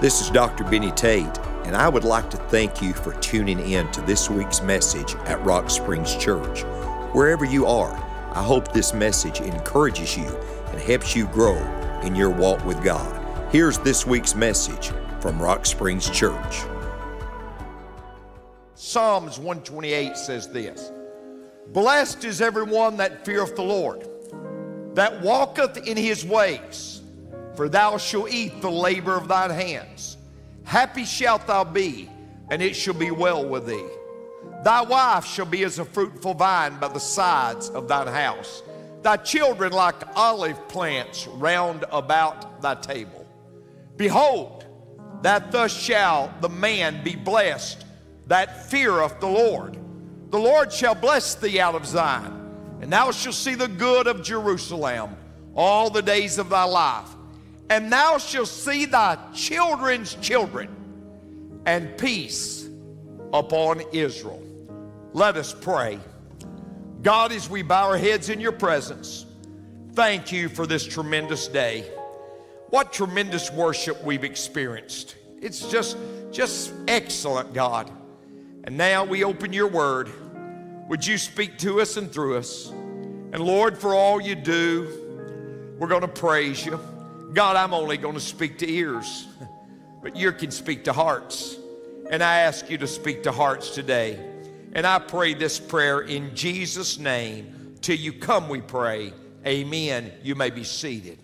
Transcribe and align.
This 0.00 0.20
is 0.20 0.30
Dr. 0.30 0.62
Benny 0.62 0.92
Tate, 0.92 1.38
and 1.64 1.74
I 1.74 1.88
would 1.88 2.04
like 2.04 2.30
to 2.30 2.36
thank 2.36 2.80
you 2.80 2.92
for 2.92 3.14
tuning 3.14 3.58
in 3.58 3.90
to 3.90 4.00
this 4.02 4.30
week's 4.30 4.62
message 4.62 5.16
at 5.24 5.44
Rock 5.44 5.68
Springs 5.70 6.14
Church. 6.14 6.62
Wherever 7.12 7.44
you 7.44 7.66
are, 7.66 7.92
I 8.32 8.40
hope 8.40 8.72
this 8.72 8.94
message 8.94 9.40
encourages 9.40 10.16
you 10.16 10.28
and 10.68 10.80
helps 10.80 11.16
you 11.16 11.26
grow 11.26 11.56
in 12.04 12.14
your 12.14 12.30
walk 12.30 12.64
with 12.64 12.80
God. 12.84 13.52
Here's 13.52 13.76
this 13.78 14.06
week's 14.06 14.36
message 14.36 14.92
from 15.20 15.42
Rock 15.42 15.66
Springs 15.66 16.08
Church. 16.08 16.62
Psalms 18.76 19.38
128 19.38 20.16
says 20.16 20.48
this 20.48 20.92
Blessed 21.72 22.24
is 22.24 22.40
everyone 22.40 22.96
that 22.98 23.24
feareth 23.26 23.56
the 23.56 23.64
Lord, 23.64 24.08
that 24.94 25.20
walketh 25.22 25.88
in 25.88 25.96
his 25.96 26.24
ways, 26.24 26.97
for 27.58 27.68
thou 27.68 27.96
shalt 27.98 28.30
eat 28.30 28.60
the 28.60 28.70
labor 28.70 29.16
of 29.16 29.26
thine 29.26 29.50
hands. 29.50 30.16
Happy 30.62 31.04
shalt 31.04 31.44
thou 31.48 31.64
be, 31.64 32.08
and 32.50 32.62
it 32.62 32.76
shall 32.76 32.94
be 32.94 33.10
well 33.10 33.44
with 33.44 33.66
thee. 33.66 33.88
Thy 34.62 34.82
wife 34.82 35.26
shall 35.26 35.44
be 35.44 35.64
as 35.64 35.80
a 35.80 35.84
fruitful 35.84 36.34
vine 36.34 36.78
by 36.78 36.86
the 36.86 37.00
sides 37.00 37.68
of 37.70 37.88
thine 37.88 38.06
house, 38.06 38.62
thy 39.02 39.16
children 39.16 39.72
like 39.72 39.96
olive 40.14 40.68
plants 40.68 41.26
round 41.26 41.84
about 41.90 42.62
thy 42.62 42.76
table. 42.76 43.26
Behold, 43.96 44.64
that 45.22 45.50
thus 45.50 45.76
shall 45.76 46.32
the 46.40 46.48
man 46.48 47.02
be 47.02 47.16
blessed 47.16 47.84
that 48.28 48.70
feareth 48.70 49.18
the 49.18 49.26
Lord. 49.26 49.76
The 50.30 50.38
Lord 50.38 50.72
shall 50.72 50.94
bless 50.94 51.34
thee 51.34 51.58
out 51.58 51.74
of 51.74 51.86
Zion, 51.86 52.78
and 52.80 52.92
thou 52.92 53.10
shalt 53.10 53.34
see 53.34 53.56
the 53.56 53.66
good 53.66 54.06
of 54.06 54.22
Jerusalem 54.22 55.16
all 55.56 55.90
the 55.90 56.02
days 56.02 56.38
of 56.38 56.50
thy 56.50 56.62
life. 56.62 57.16
And 57.70 57.92
thou 57.92 58.18
shalt 58.18 58.48
see 58.48 58.86
thy 58.86 59.18
children's 59.34 60.14
children, 60.14 60.68
and 61.66 61.96
peace 61.98 62.68
upon 63.32 63.82
Israel. 63.92 64.42
Let 65.12 65.36
us 65.36 65.54
pray. 65.54 65.98
God, 67.02 67.30
as 67.30 67.48
we 67.48 67.62
bow 67.62 67.88
our 67.88 67.98
heads 67.98 68.30
in 68.30 68.40
your 68.40 68.52
presence, 68.52 69.26
thank 69.92 70.32
you 70.32 70.48
for 70.48 70.66
this 70.66 70.84
tremendous 70.84 71.46
day. 71.46 71.82
What 72.70 72.92
tremendous 72.92 73.50
worship 73.52 74.02
we've 74.02 74.24
experienced. 74.24 75.16
It's 75.40 75.70
just, 75.70 75.96
just 76.30 76.72
excellent, 76.86 77.52
God. 77.54 77.90
And 78.64 78.76
now 78.76 79.04
we 79.04 79.24
open 79.24 79.52
your 79.52 79.68
word. 79.68 80.10
Would 80.88 81.06
you 81.06 81.18
speak 81.18 81.58
to 81.58 81.80
us 81.80 81.96
and 81.96 82.10
through 82.10 82.38
us? 82.38 82.70
And 82.70 83.40
Lord, 83.40 83.76
for 83.76 83.94
all 83.94 84.20
you 84.20 84.34
do, 84.34 85.76
we're 85.78 85.88
going 85.88 86.02
to 86.02 86.08
praise 86.08 86.64
you. 86.64 86.80
God, 87.34 87.56
I'm 87.56 87.74
only 87.74 87.98
going 87.98 88.14
to 88.14 88.20
speak 88.20 88.58
to 88.58 88.70
ears, 88.70 89.26
but 90.02 90.16
you 90.16 90.32
can 90.32 90.50
speak 90.50 90.84
to 90.84 90.94
hearts. 90.94 91.56
And 92.10 92.22
I 92.22 92.40
ask 92.40 92.70
you 92.70 92.78
to 92.78 92.86
speak 92.86 93.24
to 93.24 93.32
hearts 93.32 93.74
today. 93.74 94.18
And 94.72 94.86
I 94.86 94.98
pray 94.98 95.34
this 95.34 95.60
prayer 95.60 96.00
in 96.00 96.34
Jesus' 96.34 96.98
name. 96.98 97.76
Till 97.82 97.96
you 97.96 98.14
come, 98.14 98.48
we 98.48 98.62
pray. 98.62 99.12
Amen. 99.46 100.10
You 100.22 100.34
may 100.36 100.48
be 100.48 100.64
seated. 100.64 101.18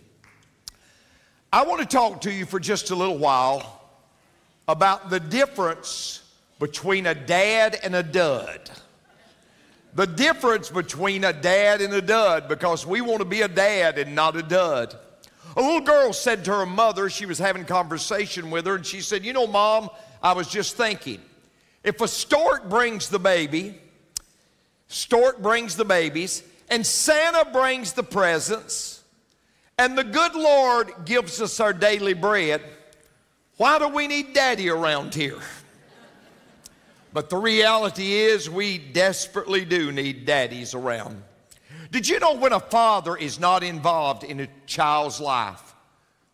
I 1.50 1.64
want 1.64 1.80
to 1.80 1.86
talk 1.86 2.20
to 2.22 2.32
you 2.32 2.44
for 2.44 2.60
just 2.60 2.90
a 2.90 2.94
little 2.94 3.18
while 3.18 3.82
about 4.68 5.08
the 5.08 5.20
difference 5.20 6.22
between 6.58 7.06
a 7.06 7.14
dad 7.14 7.78
and 7.82 7.94
a 7.94 8.02
dud. 8.02 8.70
The 9.94 10.06
difference 10.06 10.68
between 10.68 11.24
a 11.24 11.32
dad 11.32 11.80
and 11.80 11.94
a 11.94 12.02
dud, 12.02 12.48
because 12.48 12.86
we 12.86 13.00
want 13.00 13.20
to 13.20 13.24
be 13.24 13.40
a 13.40 13.48
dad 13.48 13.98
and 13.98 14.14
not 14.14 14.36
a 14.36 14.42
dud. 14.42 14.98
A 15.56 15.62
little 15.62 15.80
girl 15.80 16.12
said 16.12 16.44
to 16.46 16.52
her 16.52 16.66
mother, 16.66 17.08
she 17.08 17.26
was 17.26 17.38
having 17.38 17.64
conversation 17.64 18.50
with 18.50 18.66
her, 18.66 18.76
and 18.76 18.86
she 18.86 19.00
said, 19.00 19.24
You 19.24 19.32
know, 19.32 19.46
mom, 19.46 19.88
I 20.22 20.32
was 20.32 20.48
just 20.48 20.76
thinking, 20.76 21.20
if 21.84 22.00
a 22.00 22.08
stork 22.08 22.68
brings 22.68 23.08
the 23.08 23.18
baby, 23.18 23.78
stork 24.88 25.40
brings 25.40 25.76
the 25.76 25.84
babies, 25.84 26.42
and 26.68 26.84
Santa 26.84 27.50
brings 27.52 27.92
the 27.92 28.02
presents, 28.02 29.02
and 29.78 29.96
the 29.96 30.04
good 30.04 30.34
Lord 30.34 30.92
gives 31.04 31.40
us 31.40 31.60
our 31.60 31.72
daily 31.72 32.14
bread, 32.14 32.62
why 33.56 33.78
do 33.78 33.88
we 33.88 34.08
need 34.08 34.32
daddy 34.32 34.68
around 34.68 35.14
here? 35.14 35.38
But 37.12 37.30
the 37.30 37.36
reality 37.36 38.12
is, 38.12 38.50
we 38.50 38.76
desperately 38.78 39.64
do 39.64 39.92
need 39.92 40.26
daddies 40.26 40.74
around. 40.74 41.22
Did 41.94 42.08
you 42.08 42.18
know 42.18 42.34
when 42.34 42.52
a 42.52 42.58
father 42.58 43.16
is 43.16 43.38
not 43.38 43.62
involved 43.62 44.24
in 44.24 44.40
a 44.40 44.48
child's 44.66 45.20
life? 45.20 45.76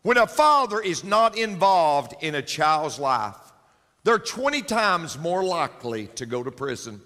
When 0.00 0.16
a 0.16 0.26
father 0.26 0.80
is 0.80 1.04
not 1.04 1.36
involved 1.36 2.14
in 2.22 2.34
a 2.34 2.40
child's 2.40 2.98
life, 2.98 3.36
they're 4.02 4.18
20 4.18 4.62
times 4.62 5.18
more 5.18 5.44
likely 5.44 6.06
to 6.14 6.24
go 6.24 6.42
to 6.42 6.50
prison. 6.50 7.02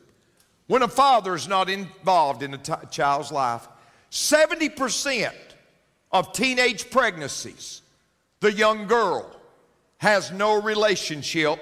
When 0.69 0.83
a 0.83 0.89
father 0.89 1.35
is 1.35 1.49
not 1.49 1.69
involved 1.69 2.45
in 2.45 2.55
a 2.55 2.87
child's 2.93 3.33
life, 3.33 3.67
70% 4.13 5.33
of 6.13 6.33
teenage 6.33 6.93
pregnancies, 6.93 7.83
the 8.39 8.53
young 8.53 8.87
girl 8.87 9.35
has 9.99 10.31
no 10.31 10.63
relationship 10.63 11.59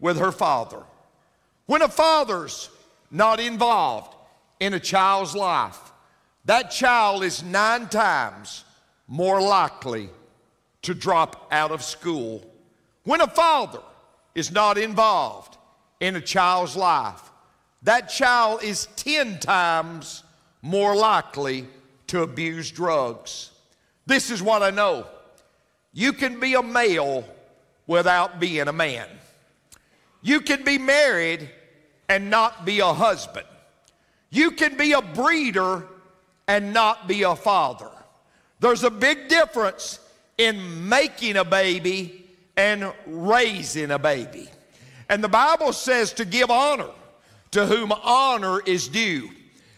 with 0.00 0.18
her 0.18 0.32
father. 0.32 0.82
When 1.66 1.82
a 1.82 1.88
father's 1.88 2.70
not 3.08 3.38
involved 3.38 4.16
in 4.58 4.74
a 4.74 4.80
child's 4.80 5.36
life, 5.36 5.83
that 6.44 6.70
child 6.70 7.24
is 7.24 7.42
nine 7.42 7.88
times 7.88 8.64
more 9.06 9.40
likely 9.40 10.10
to 10.82 10.94
drop 10.94 11.48
out 11.50 11.70
of 11.70 11.82
school. 11.82 12.44
When 13.04 13.20
a 13.20 13.26
father 13.26 13.80
is 14.34 14.50
not 14.50 14.78
involved 14.78 15.56
in 16.00 16.16
a 16.16 16.20
child's 16.20 16.76
life, 16.76 17.30
that 17.82 18.08
child 18.08 18.62
is 18.62 18.88
10 18.96 19.40
times 19.40 20.22
more 20.62 20.94
likely 20.96 21.66
to 22.08 22.22
abuse 22.22 22.70
drugs. 22.70 23.50
This 24.06 24.30
is 24.30 24.42
what 24.42 24.62
I 24.62 24.70
know. 24.70 25.06
You 25.92 26.12
can 26.12 26.40
be 26.40 26.54
a 26.54 26.62
male 26.62 27.24
without 27.86 28.40
being 28.40 28.68
a 28.68 28.72
man. 28.72 29.06
You 30.22 30.40
can 30.40 30.64
be 30.64 30.78
married 30.78 31.50
and 32.08 32.30
not 32.30 32.64
be 32.64 32.80
a 32.80 32.92
husband. 32.92 33.46
You 34.30 34.50
can 34.50 34.76
be 34.76 34.92
a 34.92 35.02
breeder 35.02 35.86
and 36.46 36.72
not 36.72 37.08
be 37.08 37.22
a 37.22 37.36
father. 37.36 37.90
There's 38.60 38.84
a 38.84 38.90
big 38.90 39.28
difference 39.28 40.00
in 40.38 40.88
making 40.88 41.36
a 41.36 41.44
baby 41.44 42.24
and 42.56 42.92
raising 43.06 43.90
a 43.90 43.98
baby. 43.98 44.48
And 45.08 45.22
the 45.22 45.28
Bible 45.28 45.72
says 45.72 46.12
to 46.14 46.24
give 46.24 46.50
honor 46.50 46.90
to 47.52 47.66
whom 47.66 47.92
honor 47.92 48.60
is 48.60 48.88
due. 48.88 49.30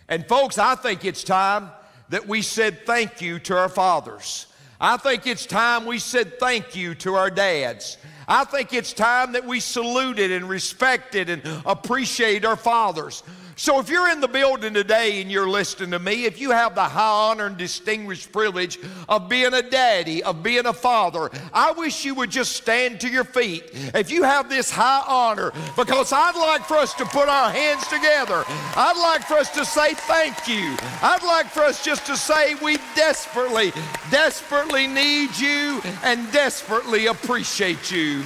And 0.09 0.27
folks, 0.27 0.59
I 0.59 0.75
think 0.77 1.05
it's 1.05 1.25
time 1.25 1.71
that 2.09 2.27
we 2.27 2.43
said 2.43 2.87
thank 2.87 3.21
you 3.21 3.39
to 3.41 3.57
our 3.57 3.69
fathers. 3.69 4.47
I 4.81 4.97
think 4.97 5.27
it's 5.27 5.47
time 5.47 5.87
we 5.87 5.99
said 5.99 6.39
thank 6.39 6.77
you 6.77 6.95
to 6.97 7.15
our 7.15 7.31
dads. 7.31 7.99
I 8.29 8.45
think 8.45 8.73
it's 8.73 8.93
time 8.93 9.33
that 9.33 9.45
we 9.45 9.61
saluted 9.61 10.33
and 10.33 10.49
respected 10.49 11.31
and 11.31 11.43
appreciate 11.65 12.45
our 12.45 12.57
fathers. 12.57 13.23
So 13.59 13.81
if 13.81 13.89
you're 13.89 14.11
in 14.11 14.21
the 14.21 14.29
building 14.29 14.75
today 14.75 15.23
and 15.23 15.33
you're 15.33 15.49
listening 15.49 15.91
to 15.93 15.99
me, 15.99 16.27
if 16.27 16.39
you 16.39 16.51
have 16.51 16.75
the 16.75 16.85
high 16.85 17.31
honor 17.31 17.47
and 17.47 17.57
distinguished 17.57 18.31
privilege 18.31 18.79
of 19.09 19.31
being 19.31 19.55
a 19.55 19.63
daddy, 19.63 20.23
of 20.23 20.43
being 20.43 20.67
a 20.67 20.75
father, 20.75 21.31
I 21.55 21.73
wish 21.73 22.05
you 22.05 22.15
would 22.17 22.29
just 22.29 22.53
stand 22.53 23.01
to 23.01 23.09
your 23.09 23.25
feet. 23.25 23.71
If 23.95 24.11
you 24.11 24.25
have 24.25 24.51
this 24.51 24.71
high 24.71 25.03
honor, 25.09 25.53
because 25.75 26.13
I'd 26.13 26.37
like 26.37 26.67
for 26.67 26.77
us 26.77 26.93
to 26.95 27.07
put 27.07 27.31
our 27.31 27.51
hands 27.51 27.87
together. 27.87 28.45
I'd 28.47 29.01
like 29.01 29.23
for 29.27 29.39
us 29.39 29.49
to 29.53 29.65
say 29.65 29.95
thank 29.95 30.47
you. 30.47 30.77
I'd 31.01 31.23
like 31.23 31.47
for 31.47 31.63
us 31.63 31.83
just 31.83 32.05
to 32.07 32.17
say 32.17 32.57
we 32.57 32.77
desperately, 32.95 33.73
desperately 34.11 34.87
need 34.87 35.35
you 35.39 35.81
and 36.05 36.31
desperately 36.31 37.07
appreciate 37.07 37.91
you. 37.91 38.23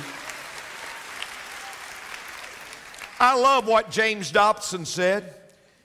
I 3.20 3.38
love 3.38 3.68
what 3.68 3.90
James 3.90 4.32
Dobson 4.32 4.86
said. 4.86 5.34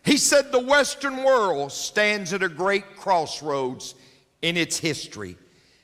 He 0.05 0.15
said, 0.15 0.51
The 0.51 0.59
Western 0.59 1.23
world 1.23 1.73
stands 1.73 2.31
at 2.31 2.41
a 2.41 2.47
great 2.47 2.95
crossroads 2.95 3.93
in 4.41 4.55
its 4.55 4.79
history. 4.79 5.37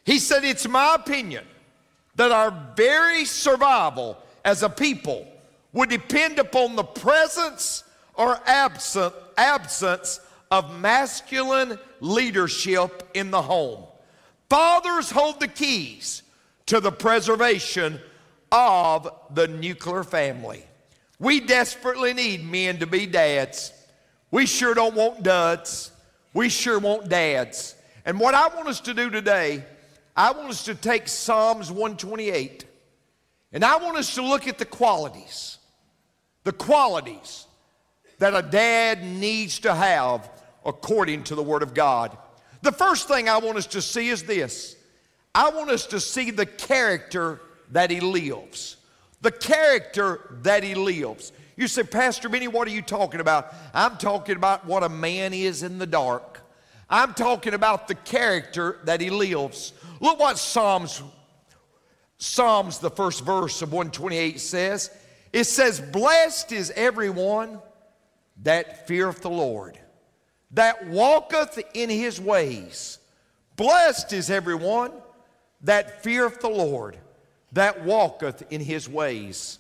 He 0.05 0.17
said, 0.17 0.45
It's 0.45 0.67
my 0.67 0.95
opinion 0.95 1.43
that 2.15 2.31
our 2.31 2.51
very 2.77 3.25
survival 3.25 4.17
as 4.45 4.63
a 4.63 4.69
people 4.69 5.27
would 5.73 5.89
depend 5.89 6.39
upon 6.39 6.77
the 6.77 6.83
presence 6.83 7.83
or 8.13 8.39
absent, 8.45 9.13
absence 9.37 10.21
of 10.51 10.79
masculine 10.79 11.77
leadership 11.99 13.09
in 13.13 13.29
the 13.29 13.41
home. 13.41 13.83
Fathers 14.49 15.11
hold 15.11 15.39
the 15.39 15.47
keys 15.47 16.23
to 16.67 16.79
the 16.79 16.91
preservation 16.91 17.99
of 18.51 19.09
the 19.33 19.47
nuclear 19.47 20.03
family. 20.03 20.65
We 21.21 21.39
desperately 21.39 22.15
need 22.15 22.43
men 22.49 22.79
to 22.79 22.87
be 22.87 23.05
dads. 23.05 23.71
We 24.31 24.47
sure 24.47 24.73
don't 24.73 24.95
want 24.95 25.21
duds. 25.21 25.91
We 26.33 26.49
sure 26.49 26.79
want 26.79 27.09
dads. 27.09 27.75
And 28.05 28.19
what 28.19 28.33
I 28.33 28.47
want 28.47 28.67
us 28.67 28.79
to 28.81 28.93
do 28.95 29.11
today, 29.11 29.63
I 30.15 30.31
want 30.31 30.49
us 30.49 30.65
to 30.65 30.73
take 30.73 31.07
Psalms 31.07 31.69
128 31.71 32.65
And 33.53 33.63
I 33.63 33.77
want 33.77 33.97
us 33.97 34.15
to 34.15 34.23
look 34.23 34.47
at 34.47 34.57
the 34.57 34.65
qualities, 34.65 35.59
the 36.43 36.53
qualities 36.53 37.45
that 38.17 38.33
a 38.33 38.41
dad 38.41 39.03
needs 39.03 39.59
to 39.59 39.75
have 39.75 40.27
according 40.65 41.25
to 41.25 41.35
the 41.35 41.43
Word 41.43 41.61
of 41.61 41.75
God. 41.75 42.17
The 42.63 42.71
first 42.71 43.07
thing 43.07 43.29
I 43.29 43.37
want 43.37 43.59
us 43.59 43.67
to 43.67 43.81
see 43.83 44.09
is 44.09 44.23
this 44.23 44.75
I 45.35 45.51
want 45.51 45.69
us 45.69 45.85
to 45.87 45.99
see 45.99 46.31
the 46.31 46.47
character 46.47 47.39
that 47.69 47.91
he 47.91 47.99
lives. 47.99 48.77
The 49.21 49.31
character 49.31 50.37
that 50.41 50.63
he 50.63 50.75
lives. 50.75 51.31
You 51.55 51.67
say, 51.67 51.83
Pastor 51.83 52.27
Benny, 52.27 52.47
what 52.47 52.67
are 52.67 52.71
you 52.71 52.81
talking 52.81 53.19
about? 53.19 53.53
I'm 53.73 53.97
talking 53.97 54.35
about 54.35 54.65
what 54.65 54.83
a 54.83 54.89
man 54.89 55.33
is 55.33 55.63
in 55.63 55.77
the 55.77 55.85
dark. 55.85 56.41
I'm 56.89 57.13
talking 57.13 57.53
about 57.53 57.87
the 57.87 57.95
character 57.95 58.79
that 58.85 58.99
he 58.99 59.09
lives. 59.09 59.73
Look 59.99 60.19
what 60.19 60.37
Psalms, 60.37 61.01
Psalms, 62.17 62.79
the 62.79 62.89
first 62.89 63.23
verse 63.23 63.61
of 63.61 63.71
128 63.71 64.39
says. 64.39 64.91
It 65.31 65.45
says, 65.45 65.79
Blessed 65.79 66.51
is 66.51 66.71
everyone 66.75 67.59
that 68.43 68.87
feareth 68.87 69.21
the 69.21 69.29
Lord, 69.29 69.77
that 70.51 70.87
walketh 70.87 71.59
in 71.73 71.89
his 71.89 72.19
ways. 72.19 72.99
Blessed 73.55 74.13
is 74.13 74.29
everyone 74.29 74.91
that 75.61 76.03
feareth 76.03 76.41
the 76.41 76.49
Lord, 76.49 76.97
that 77.53 77.83
walketh 77.83 78.43
in 78.51 78.61
his 78.61 78.87
ways. 78.87 79.59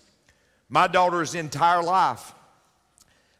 My 0.69 0.87
daughter's 0.87 1.35
entire 1.35 1.83
life, 1.83 2.33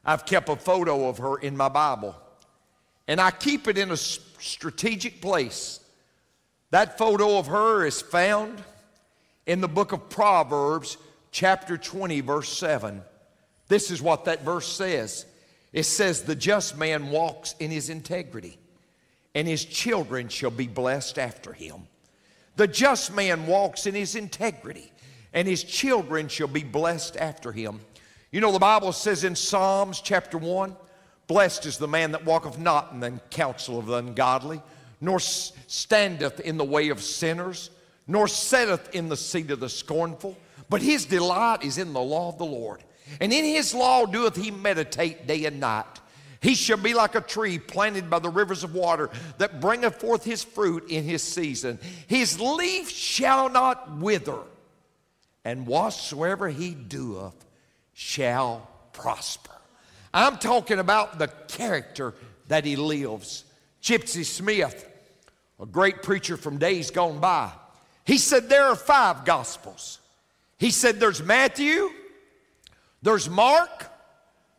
I've 0.04 0.26
kept 0.26 0.50
a 0.50 0.56
photo 0.56 1.08
of 1.08 1.20
her 1.20 1.38
in 1.38 1.56
my 1.56 1.70
Bible, 1.70 2.16
and 3.08 3.22
I 3.22 3.32
keep 3.32 3.68
it 3.68 3.78
in 3.78 3.92
a 3.92 3.98
strategic 3.98 5.22
place. 5.22 5.80
That 6.72 6.98
photo 6.98 7.38
of 7.38 7.48
her 7.48 7.86
is 7.86 8.02
found 8.02 8.64
in 9.46 9.62
the 9.62 9.68
book 9.68 9.92
of 9.92 10.10
Proverbs, 10.10 10.98
chapter 11.32 11.78
20, 11.78 12.22
verse 12.22 12.50
7. 12.58 13.02
This 13.68 13.92
is 13.92 14.02
what 14.02 14.26
that 14.26 14.44
verse 14.44 14.68
says 14.68 15.26
it 15.74 15.84
says, 15.84 16.24
The 16.24 16.36
just 16.36 16.78
man 16.78 17.10
walks 17.10 17.56
in 17.60 17.72
his 17.72 17.90
integrity, 17.90 18.58
and 19.34 19.48
his 19.48 19.64
children 19.64 20.28
shall 20.28 20.52
be 20.52 20.68
blessed 20.68 21.18
after 21.18 21.54
him. 21.54 21.88
The 22.62 22.68
just 22.68 23.12
man 23.16 23.48
walks 23.48 23.88
in 23.88 23.96
his 23.96 24.14
integrity, 24.14 24.92
and 25.34 25.48
his 25.48 25.64
children 25.64 26.28
shall 26.28 26.48
be 26.48 26.62
blessed 26.64 27.18
after 27.18 27.52
him. 27.52 27.80
You 28.32 28.40
know, 28.40 28.52
the 28.52 28.60
Bible 28.60 28.94
says 28.94 29.24
in 29.24 29.36
Psalms 29.36 30.00
chapter 30.00 30.38
1 30.38 30.76
Blessed 31.26 31.66
is 31.66 31.80
the 31.80 31.88
man 31.88 32.12
that 32.12 32.24
walketh 32.24 32.60
not 32.60 32.92
in 32.92 33.00
the 33.00 33.20
counsel 33.32 33.80
of 33.80 33.88
the 33.88 33.96
ungodly, 33.96 34.62
nor 35.02 35.20
standeth 35.20 36.40
in 36.40 36.58
the 36.58 36.64
way 36.64 36.90
of 36.90 37.02
sinners, 37.02 37.72
nor 38.06 38.28
setteth 38.28 38.94
in 38.94 39.10
the 39.10 39.18
seat 39.18 39.50
of 39.50 39.60
the 39.60 39.68
scornful, 39.68 40.38
but 40.70 40.84
his 40.84 41.06
delight 41.06 41.64
is 41.64 41.80
in 41.80 41.94
the 41.94 42.00
law 42.00 42.30
of 42.30 42.38
the 42.38 42.46
Lord. 42.46 42.84
And 43.20 43.34
in 43.34 43.44
his 43.44 43.74
law 43.74 44.06
doeth 44.06 44.36
he 44.36 44.52
meditate 44.52 45.26
day 45.26 45.46
and 45.46 45.60
night. 45.60 46.00
He 46.42 46.56
shall 46.56 46.78
be 46.78 46.96
like 46.96 47.14
a 47.14 47.22
tree 47.22 47.60
planted 47.60 48.10
by 48.10 48.18
the 48.18 48.30
rivers 48.30 48.64
of 48.64 48.74
water 48.74 49.12
that 49.38 49.62
bringeth 49.62 49.98
forth 49.98 50.24
his 50.24 50.44
fruit 50.44 50.90
in 50.90 51.04
his 51.04 51.22
season. 51.22 51.80
His 52.08 52.40
leaf 52.40 52.90
shall 52.90 53.48
not 53.48 53.98
wither, 53.98 54.40
and 55.46 55.68
whatsoever 55.68 56.50
he 56.50 56.72
doeth 56.72 57.46
shall 57.94 58.68
prosper. 58.92 59.52
I'm 60.14 60.38
talking 60.38 60.80
about 60.80 61.20
the 61.20 61.28
character 61.28 62.16
that 62.48 62.66
he 62.66 62.76
lives. 62.76 63.46
Gypsy 63.82 64.26
Smith, 64.26 64.90
a 65.60 65.66
great 65.68 66.02
preacher 66.02 66.38
from 66.38 66.58
days 66.58 66.90
gone 66.90 67.20
by, 67.20 67.52
he 68.04 68.18
said 68.18 68.50
there 68.50 68.66
are 68.66 68.76
five 68.76 69.26
gospels. 69.26 70.00
He 70.58 70.72
said 70.72 71.00
there's 71.00 71.22
Matthew, 71.22 71.90
there's 73.04 73.30
Mark, 73.30 73.88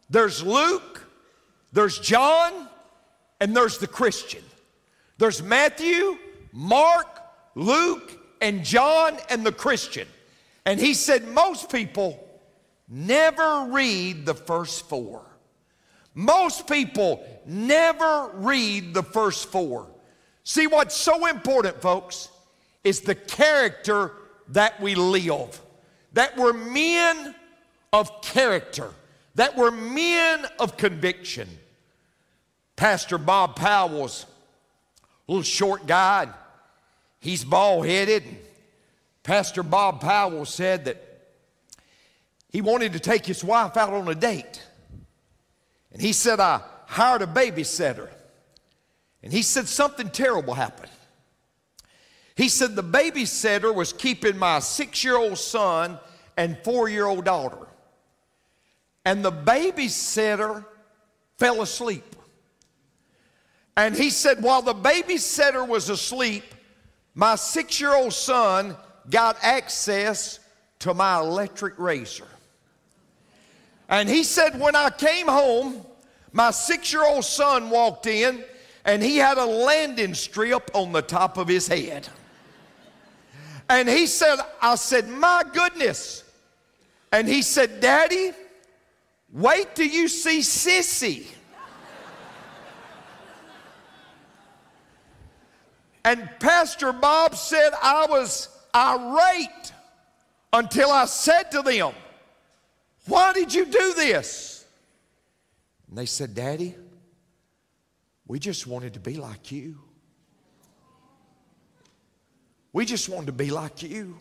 there's 0.08 0.42
Luke, 0.44 1.01
there's 1.72 1.98
John, 1.98 2.68
and 3.40 3.56
there's 3.56 3.78
the 3.78 3.86
Christian. 3.86 4.42
There's 5.18 5.42
Matthew, 5.42 6.18
Mark, 6.52 7.06
Luke, 7.54 8.18
and 8.40 8.64
John, 8.64 9.18
and 9.30 9.44
the 9.44 9.52
Christian. 9.52 10.08
And 10.64 10.78
he 10.78 10.94
said 10.94 11.28
most 11.28 11.70
people 11.70 12.22
never 12.88 13.66
read 13.70 14.26
the 14.26 14.34
first 14.34 14.88
four. 14.88 15.22
Most 16.14 16.68
people 16.68 17.24
never 17.46 18.30
read 18.34 18.94
the 18.94 19.02
first 19.02 19.46
four. 19.46 19.88
See, 20.44 20.66
what's 20.66 20.96
so 20.96 21.26
important, 21.26 21.80
folks, 21.80 22.28
is 22.84 23.00
the 23.00 23.14
character 23.14 24.12
that 24.48 24.80
we 24.80 24.94
live. 24.94 25.60
That 26.12 26.36
we're 26.36 26.52
men 26.52 27.34
of 27.92 28.20
character, 28.20 28.90
that 29.34 29.56
were 29.56 29.70
men 29.70 30.46
of 30.58 30.76
conviction. 30.76 31.48
Pastor 32.76 33.18
Bob 33.18 33.56
Powell's 33.56 34.26
little 35.26 35.42
short 35.42 35.86
guy, 35.86 36.28
he's 37.20 37.44
bald 37.44 37.86
headed. 37.86 38.24
Pastor 39.22 39.62
Bob 39.62 40.00
Powell 40.00 40.44
said 40.44 40.86
that 40.86 41.00
he 42.50 42.60
wanted 42.60 42.92
to 42.92 43.00
take 43.00 43.24
his 43.24 43.42
wife 43.44 43.76
out 43.76 43.92
on 43.92 44.08
a 44.08 44.14
date. 44.14 44.62
And 45.92 46.02
he 46.02 46.12
said, 46.12 46.40
I 46.40 46.60
hired 46.86 47.22
a 47.22 47.26
babysitter. 47.26 48.08
And 49.22 49.32
he 49.32 49.42
said, 49.42 49.68
something 49.68 50.10
terrible 50.10 50.54
happened. 50.54 50.90
He 52.34 52.48
said, 52.48 52.74
the 52.74 52.82
babysitter 52.82 53.74
was 53.74 53.92
keeping 53.92 54.36
my 54.36 54.58
six 54.58 55.04
year 55.04 55.16
old 55.16 55.38
son 55.38 55.98
and 56.36 56.58
four 56.64 56.88
year 56.88 57.06
old 57.06 57.24
daughter 57.24 57.68
and 59.04 59.24
the 59.24 59.32
babysitter 59.32 60.64
fell 61.38 61.62
asleep. 61.62 62.04
And 63.76 63.96
he 63.96 64.10
said, 64.10 64.42
while 64.42 64.62
the 64.62 64.74
babysitter 64.74 65.66
was 65.66 65.88
asleep, 65.88 66.44
my 67.14 67.36
six 67.36 67.80
year 67.80 67.94
old 67.94 68.12
son 68.12 68.76
got 69.10 69.36
access 69.42 70.38
to 70.80 70.94
my 70.94 71.18
electric 71.18 71.78
razor. 71.78 72.26
And 73.88 74.08
he 74.08 74.24
said, 74.24 74.58
when 74.60 74.76
I 74.76 74.90
came 74.90 75.26
home, 75.26 75.84
my 76.32 76.50
six 76.50 76.92
year 76.92 77.04
old 77.04 77.24
son 77.24 77.70
walked 77.70 78.06
in 78.06 78.44
and 78.84 79.02
he 79.02 79.16
had 79.16 79.38
a 79.38 79.44
landing 79.44 80.14
strip 80.14 80.70
on 80.74 80.92
the 80.92 81.02
top 81.02 81.36
of 81.36 81.48
his 81.48 81.66
head. 81.66 82.08
And 83.68 83.88
he 83.88 84.06
said, 84.06 84.38
I 84.60 84.74
said, 84.74 85.08
my 85.08 85.44
goodness. 85.52 86.24
And 87.10 87.28
he 87.28 87.42
said, 87.42 87.80
Daddy, 87.80 88.32
Wait 89.32 89.74
till 89.74 89.86
you 89.86 90.08
see 90.08 90.40
Sissy. 90.40 91.26
and 96.04 96.28
Pastor 96.38 96.92
Bob 96.92 97.34
said 97.34 97.70
I 97.82 98.06
was 98.10 98.48
irate 98.74 99.72
until 100.52 100.90
I 100.90 101.06
said 101.06 101.50
to 101.52 101.62
them, 101.62 101.92
Why 103.06 103.32
did 103.32 103.54
you 103.54 103.64
do 103.64 103.94
this? 103.94 104.66
And 105.88 105.96
they 105.96 106.06
said, 106.06 106.34
Daddy, 106.34 106.74
we 108.26 108.38
just 108.38 108.66
wanted 108.66 108.94
to 108.94 109.00
be 109.00 109.14
like 109.14 109.50
you. 109.50 109.78
We 112.74 112.84
just 112.84 113.08
wanted 113.08 113.26
to 113.26 113.32
be 113.32 113.50
like 113.50 113.82
you. 113.82 114.18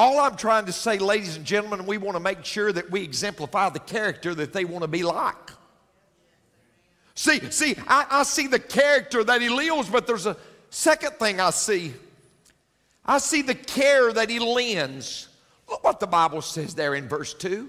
All 0.00 0.18
I'm 0.18 0.34
trying 0.34 0.64
to 0.64 0.72
say, 0.72 0.96
ladies 0.96 1.36
and 1.36 1.44
gentlemen, 1.44 1.84
we 1.84 1.98
want 1.98 2.16
to 2.16 2.22
make 2.22 2.42
sure 2.42 2.72
that 2.72 2.90
we 2.90 3.02
exemplify 3.02 3.68
the 3.68 3.80
character 3.80 4.34
that 4.34 4.50
they 4.54 4.64
want 4.64 4.80
to 4.80 4.88
be 4.88 5.02
like. 5.02 5.50
See, 7.14 7.38
see, 7.50 7.76
I, 7.86 8.06
I 8.08 8.22
see 8.22 8.46
the 8.46 8.58
character 8.58 9.22
that 9.22 9.42
he 9.42 9.50
lives, 9.50 9.90
but 9.90 10.06
there's 10.06 10.24
a 10.24 10.38
second 10.70 11.16
thing 11.16 11.38
I 11.38 11.50
see. 11.50 11.92
I 13.04 13.18
see 13.18 13.42
the 13.42 13.54
care 13.54 14.10
that 14.10 14.30
he 14.30 14.38
lends. 14.38 15.28
Look 15.68 15.84
what 15.84 16.00
the 16.00 16.06
Bible 16.06 16.40
says 16.40 16.74
there 16.74 16.94
in 16.94 17.06
verse 17.06 17.34
2. 17.34 17.68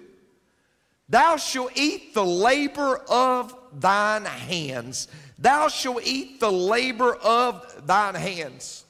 Thou 1.09 1.35
shalt 1.35 1.73
eat 1.75 2.13
the 2.13 2.23
labor 2.23 3.01
of 3.09 3.53
thine 3.73 4.23
hands. 4.23 5.09
Thou 5.37 5.67
shalt 5.67 6.01
eat 6.05 6.39
the 6.39 6.49
labor 6.49 7.13
of 7.13 7.85
thine 7.85 8.15
hands. 8.15 8.85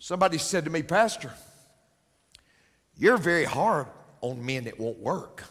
Somebody 0.00 0.38
said 0.38 0.64
to 0.64 0.70
me, 0.70 0.82
Pastor, 0.82 1.32
you're 2.98 3.18
very 3.18 3.44
hard 3.44 3.86
on 4.20 4.44
men 4.44 4.64
that 4.64 4.78
won't 4.78 4.98
work. 4.98 5.44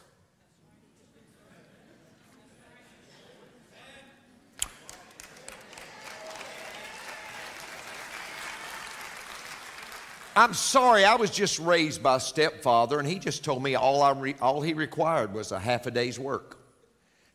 I'm 10.37 10.53
sorry, 10.53 11.05
I 11.05 11.15
was 11.15 11.31
just 11.31 11.59
raised 11.59 12.03
by 12.03 12.17
a 12.17 12.19
stepfather, 12.19 12.99
and 12.99 13.07
he 13.07 13.19
just 13.19 13.45
told 13.45 13.63
me 13.63 13.75
all, 13.75 14.01
I 14.01 14.11
re- 14.11 14.35
all 14.41 14.61
he 14.61 14.73
required 14.73 15.33
was 15.33 15.53
a 15.53 15.59
half 15.59 15.85
a 15.85 15.91
day's 15.91 16.19
work. 16.19 16.57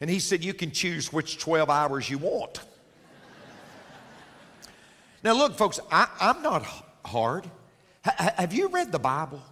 And 0.03 0.11
he 0.11 0.19
said, 0.19 0.45
You 0.45 0.53
can 0.53 0.71
choose 0.71 1.11
which 1.11 1.39
12 1.39 1.71
hours 1.71 2.11
you 2.11 2.19
want. 2.19 2.61
now, 5.25 5.33
look, 5.33 5.57
folks, 5.57 5.81
I, 5.91 6.09
I'm 6.21 6.43
not 6.43 6.67
hard. 7.05 7.51
Ha- 8.05 8.35
have 8.37 8.53
you 8.53 8.69
read 8.69 8.93
the 8.93 8.99
Bible? 8.99 9.43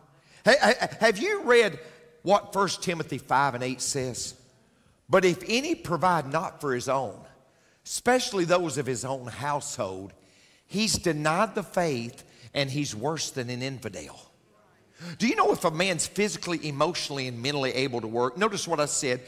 Ha- 0.49 0.89
have 1.01 1.19
you 1.19 1.43
read 1.43 1.79
what 2.23 2.55
1 2.55 2.69
Timothy 2.81 3.19
5 3.19 3.55
and 3.55 3.65
8 3.65 3.81
says? 3.81 4.35
But 5.09 5.25
if 5.25 5.43
any 5.47 5.75
provide 5.75 6.31
not 6.31 6.61
for 6.61 6.75
his 6.75 6.89
own, 6.89 7.19
especially 7.85 8.45
those 8.45 8.79
of 8.79 8.87
his 8.87 9.05
own 9.05 9.27
household, 9.27 10.13
he's 10.67 10.95
denied 10.95 11.55
the 11.55 11.63
faith 11.63 12.25
and 12.55 12.71
he's 12.71 12.95
worse 12.95 13.31
than 13.31 13.51
an 13.51 13.63
infidel. 13.63 14.21
Do 15.19 15.29
you 15.29 15.37
know 15.37 15.53
if 15.53 15.65
a 15.65 15.71
man's 15.71 16.07
physically, 16.07 16.67
emotionally, 16.67 17.29
and 17.29 17.41
mentally 17.41 17.73
able 17.73 18.01
to 18.01 18.09
work? 18.09 18.37
Notice 18.37 18.67
what 18.67 18.81
I 18.81 18.87
said 18.87 19.21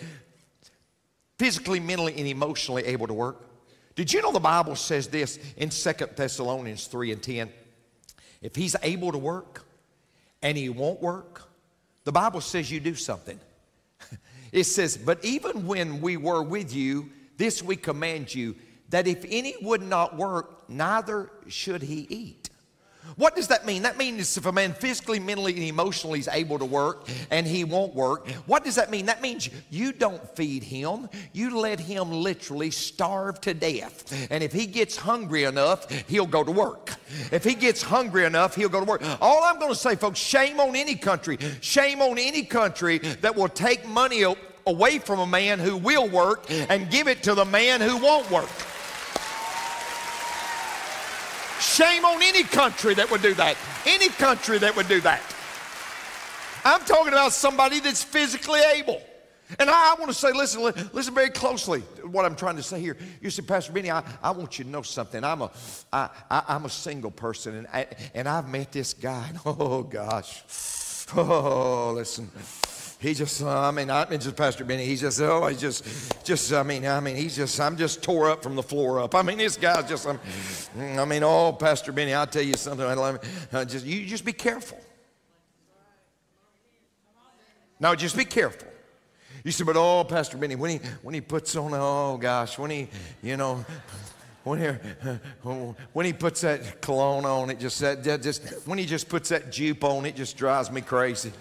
physically, 1.39 1.81
mentally, 1.81 2.17
and 2.19 2.27
emotionally 2.27 2.85
able 2.85 3.07
to 3.07 3.15
work. 3.15 3.37
Did 3.95 4.13
you 4.13 4.21
know 4.21 4.33
the 4.33 4.41
Bible 4.41 4.77
says 4.77 5.09
this 5.09 5.39
in 5.57 5.71
Second 5.71 6.11
Thessalonians 6.17 6.87
3 6.87 7.13
and 7.13 7.23
10? 7.23 7.51
If 8.43 8.57
he's 8.57 8.75
able 8.83 9.13
to 9.13 9.19
work 9.19 9.65
and 10.43 10.57
he 10.57 10.69
won't 10.69 11.01
work, 11.01 11.43
the 12.05 12.13
Bible 12.13 12.41
says 12.41 12.71
you 12.71 12.81
do 12.81 12.95
something. 12.95 13.39
It 14.53 14.65
says, 14.65 14.97
But 14.97 15.25
even 15.25 15.67
when 15.67 16.01
we 16.01 16.17
were 16.17 16.43
with 16.43 16.75
you, 16.75 17.11
this 17.37 17.63
we 17.63 17.77
command 17.77 18.35
you, 18.35 18.57
that 18.89 19.07
if 19.07 19.25
any 19.29 19.55
would 19.63 19.83
not 19.83 20.17
work, 20.17 20.69
neither 20.69 21.31
should 21.47 21.83
he 21.83 22.07
eat. 22.09 22.40
What 23.17 23.37
does 23.37 23.49
that 23.49 23.67
mean? 23.67 23.83
That 23.83 23.99
means 23.99 24.37
if 24.37 24.47
a 24.47 24.53
man 24.53 24.73
physically, 24.75 25.19
mentally, 25.19 25.55
and 25.55 25.63
emotionally 25.63 26.19
is 26.19 26.29
able 26.29 26.59
to 26.59 26.65
work 26.65 27.09
and 27.31 27.47
he 27.47 27.65
won't 27.65 27.95
work, 27.95 28.29
what 28.47 28.65
does 28.65 28.77
that 28.77 28.91
mean? 28.91 29.07
That 29.07 29.23
means 29.23 29.49
you 29.71 29.93
don't 29.93 30.29
feed 30.37 30.63
him. 30.63 31.09
You 31.33 31.59
let 31.59 31.81
him 31.81 32.11
literally 32.11 32.71
starve 32.71 33.41
to 33.43 33.55
death. 33.55 34.29
And 34.31 34.43
if 34.43 34.53
he 34.53 34.67
gets 34.67 34.97
hungry 34.97 35.45
enough, 35.45 35.91
he'll 36.09 36.27
go 36.27 36.45
to 36.45 36.53
work. 36.53 36.95
If 37.33 37.45
he 37.45 37.55
gets 37.55 37.83
hungry 37.83 38.25
enough, 38.25 38.55
he'll 38.55 38.69
go 38.69 38.81
to 38.81 38.87
work. 38.87 39.03
All 39.21 39.43
I'm 39.45 39.59
going 39.59 39.73
to 39.73 39.79
say, 39.79 39.97
folks, 39.97 40.19
shame 40.19 40.61
on 40.61 40.77
any 40.77 40.95
country. 40.95 41.39
Shame 41.61 42.01
on 42.01 42.19
any 42.19 42.45
country 42.45 42.99
that 42.99 43.35
will 43.35 43.49
take 43.49 43.87
money 43.87 44.25
away 44.67 44.99
from 44.99 45.21
a 45.21 45.27
man 45.27 45.59
who 45.59 45.77
will 45.77 46.09
work 46.09 46.45
and 46.51 46.91
give 46.91 47.09
it 47.09 47.23
to 47.25 47.35
the 47.35 47.45
man 47.45 47.81
who 47.81 47.97
won't 47.97 48.31
work. 48.31 48.49
Shame 51.81 52.05
on 52.05 52.23
any 52.23 52.43
country 52.43 52.93
that 52.93 53.11
would 53.11 53.23
do 53.23 53.33
that. 53.35 53.57
Any 53.87 54.11
country 54.11 54.59
that 54.59 54.77
would 54.77 54.87
do 54.87 55.01
that. 55.01 55.23
I'm 56.63 56.85
talking 56.85 57.15
about 57.15 57.33
somebody 57.33 57.81
that's 57.81 58.05
physically 58.05 58.61
able. 58.75 59.01
And 59.59 59.71
I, 59.71 59.93
I 59.93 59.95
want 59.99 60.13
to 60.13 60.15
say, 60.15 60.31
listen, 60.33 60.61
listen 60.93 61.15
very 61.15 61.31
closely 61.31 61.81
what 62.05 62.27
I'm 62.27 62.37
trying 62.37 62.57
to 62.57 62.63
say 62.63 62.83
here. 62.83 62.99
You 63.23 63.31
say, 63.31 63.41
Pastor 63.41 63.73
Benny, 63.73 63.91
I, 63.91 64.05
I 64.23 64.31
want 64.33 64.59
you 64.59 64.67
to 64.67 64.71
know 64.71 64.83
something. 64.83 65.25
I'm 65.25 65.41
a, 65.41 65.51
I, 65.91 66.11
I, 66.31 66.43
I'm 66.49 66.67
a 66.67 66.69
single 66.69 67.11
person, 67.11 67.55
and, 67.57 67.67
I, 67.69 67.87
and 68.15 68.29
I've 68.29 68.51
met 68.51 68.73
this 68.73 68.93
guy. 68.93 69.27
And, 69.31 69.39
oh, 69.47 69.83
gosh. 69.83 71.07
Oh, 71.17 71.95
listen. 71.97 72.31
He 73.01 73.15
just, 73.15 73.43
uh, 73.43 73.49
I 73.49 73.71
mean, 73.71 73.91
I 73.91 74.07
mean, 74.11 74.21
just 74.21 74.37
Pastor 74.37 74.63
Benny. 74.63 74.85
he 74.85 74.95
just, 74.95 75.23
oh, 75.23 75.47
he's 75.47 75.59
just, 75.59 76.23
just, 76.23 76.53
I 76.53 76.63
mean, 76.63 76.87
I 76.87 77.01
mean, 77.01 77.17
he's 77.17 77.35
just, 77.35 77.59
I'm 77.59 77.79
just 77.79 78.03
tore 78.03 78.31
up 78.31 78.43
from 78.43 78.57
the 78.57 78.63
floor 78.63 79.01
up. 79.01 79.15
I 79.15 79.23
mean, 79.23 79.39
this 79.39 79.57
guy's 79.57 79.89
just, 79.89 80.07
I'm, 80.07 80.21
I 80.99 81.07
mean, 81.07 81.23
oh, 81.23 81.55
Pastor 81.55 81.93
Benny, 81.93 82.13
I'll 82.13 82.27
tell 82.27 82.43
you 82.43 82.55
something. 82.55 82.87
I 82.87 82.93
love 82.93 83.49
uh, 83.53 83.65
just, 83.65 83.87
you 83.87 84.05
just 84.05 84.27
be 84.27 84.35
careful. 84.35 84.79
Now, 87.81 87.95
just 87.95 88.19
be 88.19 88.27
careful. 88.27 88.69
You 89.45 89.51
said, 89.51 89.67
but 89.67 89.77
oh, 89.79 90.05
Pastor 90.05 90.37
Benny, 90.37 90.55
when 90.55 90.73
he 90.73 90.77
when 91.01 91.15
he 91.15 91.23
puts 91.23 91.57
on, 91.57 91.73
oh 91.73 92.19
gosh, 92.19 92.59
when 92.59 92.71
he, 92.71 92.89
you 93.23 93.39
know, 93.39 93.65
when 94.45 94.59
he, 94.59 94.67
when 95.95 96.05
he 96.05 96.13
puts 96.13 96.43
that 96.43 96.83
cologne 96.83 97.25
on, 97.25 97.49
it 97.49 97.59
just 97.59 97.81
that, 97.81 98.05
that 98.05 98.21
just 98.21 98.43
when 98.67 98.77
he 98.77 98.85
just 98.85 99.09
puts 99.09 99.31
that 99.31 99.51
jupe 99.51 99.83
on, 99.83 100.05
it 100.05 100.15
just 100.17 100.37
drives 100.37 100.71
me 100.71 100.83
crazy. 100.83 101.33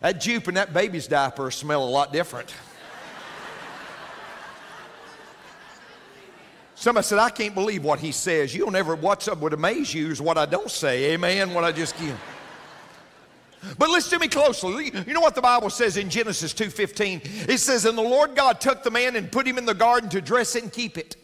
That 0.00 0.20
jupe 0.20 0.48
and 0.48 0.56
that 0.56 0.72
baby's 0.72 1.06
diaper 1.06 1.50
smell 1.50 1.84
a 1.84 1.88
lot 1.88 2.12
different. 2.12 2.54
Somebody 6.74 7.04
said, 7.04 7.18
I 7.18 7.28
can't 7.28 7.54
believe 7.54 7.84
what 7.84 8.00
he 8.00 8.10
says. 8.10 8.54
You'll 8.54 8.70
never, 8.70 8.94
what's 8.94 9.28
up 9.28 9.38
would 9.40 9.52
amaze 9.52 9.92
you 9.92 10.10
is 10.10 10.22
what 10.22 10.38
I 10.38 10.46
don't 10.46 10.70
say. 10.70 11.12
Amen. 11.12 11.52
What 11.52 11.62
I 11.62 11.72
just 11.72 11.98
give. 11.98 12.18
But 13.76 13.90
listen 13.90 14.18
to 14.18 14.18
me 14.18 14.28
closely. 14.28 14.90
You 15.06 15.12
know 15.12 15.20
what 15.20 15.34
the 15.34 15.42
Bible 15.42 15.68
says 15.68 15.98
in 15.98 16.08
Genesis 16.08 16.54
2:15? 16.54 17.48
It 17.50 17.58
says, 17.58 17.84
And 17.84 17.98
the 17.98 18.02
Lord 18.02 18.34
God 18.34 18.62
took 18.62 18.82
the 18.82 18.90
man 18.90 19.16
and 19.16 19.30
put 19.30 19.46
him 19.46 19.58
in 19.58 19.66
the 19.66 19.74
garden 19.74 20.08
to 20.10 20.22
dress 20.22 20.54
and 20.54 20.72
keep 20.72 20.96
it. 20.96 21.16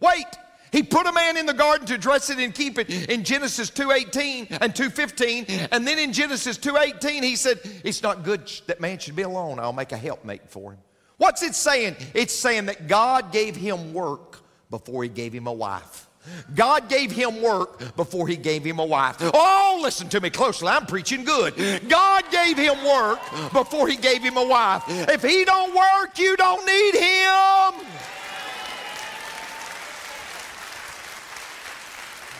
Wait, 0.00 0.26
he 0.72 0.82
put 0.82 1.06
a 1.06 1.12
man 1.12 1.36
in 1.36 1.46
the 1.46 1.54
garden 1.54 1.86
to 1.88 1.98
dress 1.98 2.30
it 2.30 2.38
and 2.38 2.54
keep 2.54 2.78
it 2.78 2.90
in 3.08 3.24
Genesis 3.24 3.70
2:18 3.70 4.48
and 4.60 4.74
2:15, 4.74 5.68
and 5.70 5.86
then 5.86 5.98
in 5.98 6.12
Genesis 6.12 6.58
2:18 6.58 7.22
he 7.22 7.36
said, 7.36 7.60
"It's 7.84 8.02
not 8.02 8.22
good 8.22 8.50
that 8.66 8.80
man 8.80 8.98
should 8.98 9.16
be 9.16 9.22
alone. 9.22 9.58
I'll 9.58 9.72
make 9.72 9.92
a 9.92 9.96
helpmate 9.96 10.48
for 10.48 10.72
him." 10.72 10.78
What's 11.16 11.42
it 11.42 11.54
saying? 11.54 11.96
It's 12.14 12.34
saying 12.34 12.66
that 12.66 12.88
God 12.88 13.32
gave 13.32 13.54
him 13.54 13.92
work 13.92 14.42
before 14.70 15.02
he 15.02 15.08
gave 15.08 15.32
him 15.32 15.46
a 15.46 15.52
wife. 15.52 16.06
God 16.54 16.88
gave 16.88 17.10
him 17.10 17.42
work 17.42 17.96
before 17.96 18.28
he 18.28 18.36
gave 18.36 18.62
him 18.64 18.78
a 18.78 18.84
wife. 18.84 19.16
Oh, 19.20 19.80
listen 19.82 20.08
to 20.10 20.20
me 20.20 20.30
closely. 20.30 20.68
I'm 20.68 20.86
preaching 20.86 21.24
good. 21.24 21.88
God 21.88 22.24
gave 22.30 22.58
him 22.58 22.84
work 22.84 23.20
before 23.52 23.88
he 23.88 23.96
gave 23.96 24.22
him 24.22 24.36
a 24.36 24.44
wife. 24.44 24.84
If 24.86 25.22
he 25.22 25.44
don't 25.44 25.74
work, 25.74 26.18
you 26.18 26.36
don't 26.36 26.64
need 26.64 26.94
him. 26.94 27.86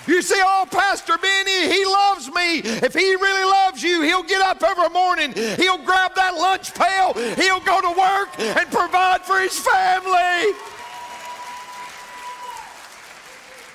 You 0.06 0.22
say, 0.22 0.36
Oh, 0.38 0.66
Pastor 0.70 1.16
Benny, 1.18 1.72
he 1.72 1.84
loves 1.84 2.28
me. 2.28 2.58
If 2.58 2.94
he 2.94 3.14
really 3.14 3.44
loves 3.44 3.82
you, 3.82 4.02
he'll 4.02 4.22
get 4.22 4.40
up 4.40 4.62
every 4.62 4.88
morning, 4.88 5.32
he'll 5.32 5.84
grab 5.84 6.14
that 6.14 6.34
lunch 6.34 6.74
pail, 6.74 7.12
he'll 7.34 7.60
go 7.60 7.80
to 7.80 7.98
work 7.98 8.38
and 8.38 8.70
provide 8.70 9.22
for 9.22 9.38
his 9.40 9.58
family. 9.58 10.54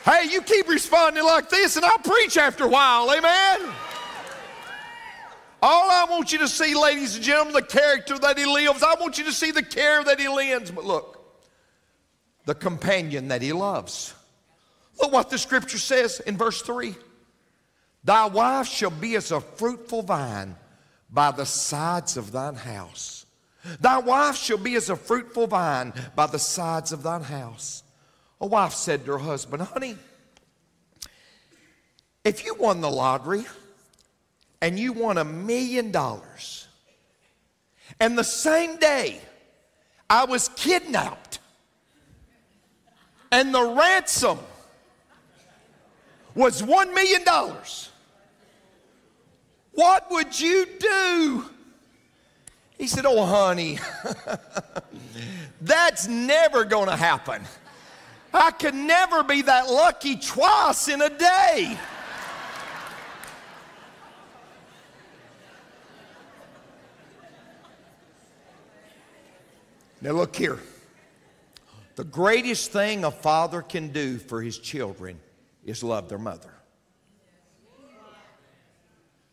Hey, 0.05 0.29
you 0.29 0.41
keep 0.43 0.67
responding 0.67 1.23
like 1.23 1.49
this, 1.49 1.77
and 1.77 1.85
I'll 1.85 1.97
preach 1.97 2.37
after 2.37 2.65
a 2.65 2.67
while. 2.67 3.11
Amen. 3.11 3.73
All 5.63 5.89
I 5.89 6.05
want 6.07 6.31
you 6.31 6.37
to 6.39 6.47
see, 6.47 6.75
ladies 6.75 7.15
and 7.15 7.23
gentlemen, 7.23 7.53
the 7.53 7.63
character 7.63 8.19
that 8.19 8.37
he 8.37 8.45
lives. 8.45 8.83
I 8.83 8.93
want 8.99 9.17
you 9.17 9.25
to 9.25 9.31
see 9.31 9.49
the 9.49 9.63
care 9.63 10.03
that 10.03 10.19
he 10.19 10.27
lends. 10.27 10.69
But 10.69 10.85
look, 10.85 11.25
the 12.45 12.53
companion 12.53 13.29
that 13.29 13.41
he 13.41 13.51
loves. 13.51 14.13
Look 14.99 15.11
what 15.11 15.29
the 15.29 15.37
scripture 15.37 15.77
says 15.77 16.19
in 16.21 16.37
verse 16.37 16.61
3 16.61 16.95
Thy 18.03 18.25
wife 18.27 18.67
shall 18.67 18.91
be 18.91 19.15
as 19.15 19.31
a 19.31 19.41
fruitful 19.41 20.03
vine 20.03 20.55
by 21.09 21.31
the 21.31 21.45
sides 21.45 22.17
of 22.17 22.31
thine 22.31 22.55
house. 22.55 23.25
Thy 23.79 23.97
wife 23.97 24.35
shall 24.35 24.57
be 24.57 24.75
as 24.75 24.89
a 24.89 24.95
fruitful 24.95 25.47
vine 25.47 25.93
by 26.15 26.27
the 26.27 26.39
sides 26.39 26.91
of 26.91 27.01
thine 27.03 27.23
house. 27.23 27.83
A 28.39 28.45
wife 28.45 28.73
said 28.73 29.05
to 29.05 29.13
her 29.13 29.17
husband, 29.17 29.63
Honey, 29.63 29.97
if 32.23 32.45
you 32.45 32.53
won 32.55 32.81
the 32.81 32.91
lottery 32.91 33.45
and 34.61 34.77
you 34.77 34.93
won 34.93 35.17
a 35.17 35.23
million 35.23 35.91
dollars, 35.91 36.67
and 37.99 38.17
the 38.17 38.23
same 38.23 38.77
day 38.77 39.19
I 40.09 40.25
was 40.25 40.49
kidnapped, 40.49 41.39
and 43.31 43.53
the 43.53 43.63
ransom 43.63 44.37
was 46.35 46.61
$1 46.61 46.93
million, 46.93 47.23
what 49.71 50.11
would 50.11 50.39
you 50.39 50.67
do? 50.79 51.45
He 52.77 52.87
said, 52.87 53.05
Oh, 53.05 53.25
honey, 53.25 53.79
that's 55.61 56.07
never 56.07 56.65
going 56.65 56.89
to 56.89 56.95
happen. 56.95 57.41
I 58.33 58.51
could 58.51 58.75
never 58.75 59.23
be 59.23 59.43
that 59.43 59.69
lucky 59.69 60.17
twice 60.17 60.89
in 60.89 61.01
a 61.01 61.09
day. 61.09 61.77
Now, 70.01 70.11
look 70.11 70.35
here. 70.35 70.59
The 71.95 72.03
greatest 72.03 72.73
thing 72.73 73.05
a 73.05 73.11
father 73.11 73.61
can 73.61 73.87
do 73.87 74.17
for 74.17 74.41
his 74.41 74.59
children 74.59 75.17
is 75.65 75.83
love 75.83 76.07
their 76.07 76.19
mother. 76.19 76.53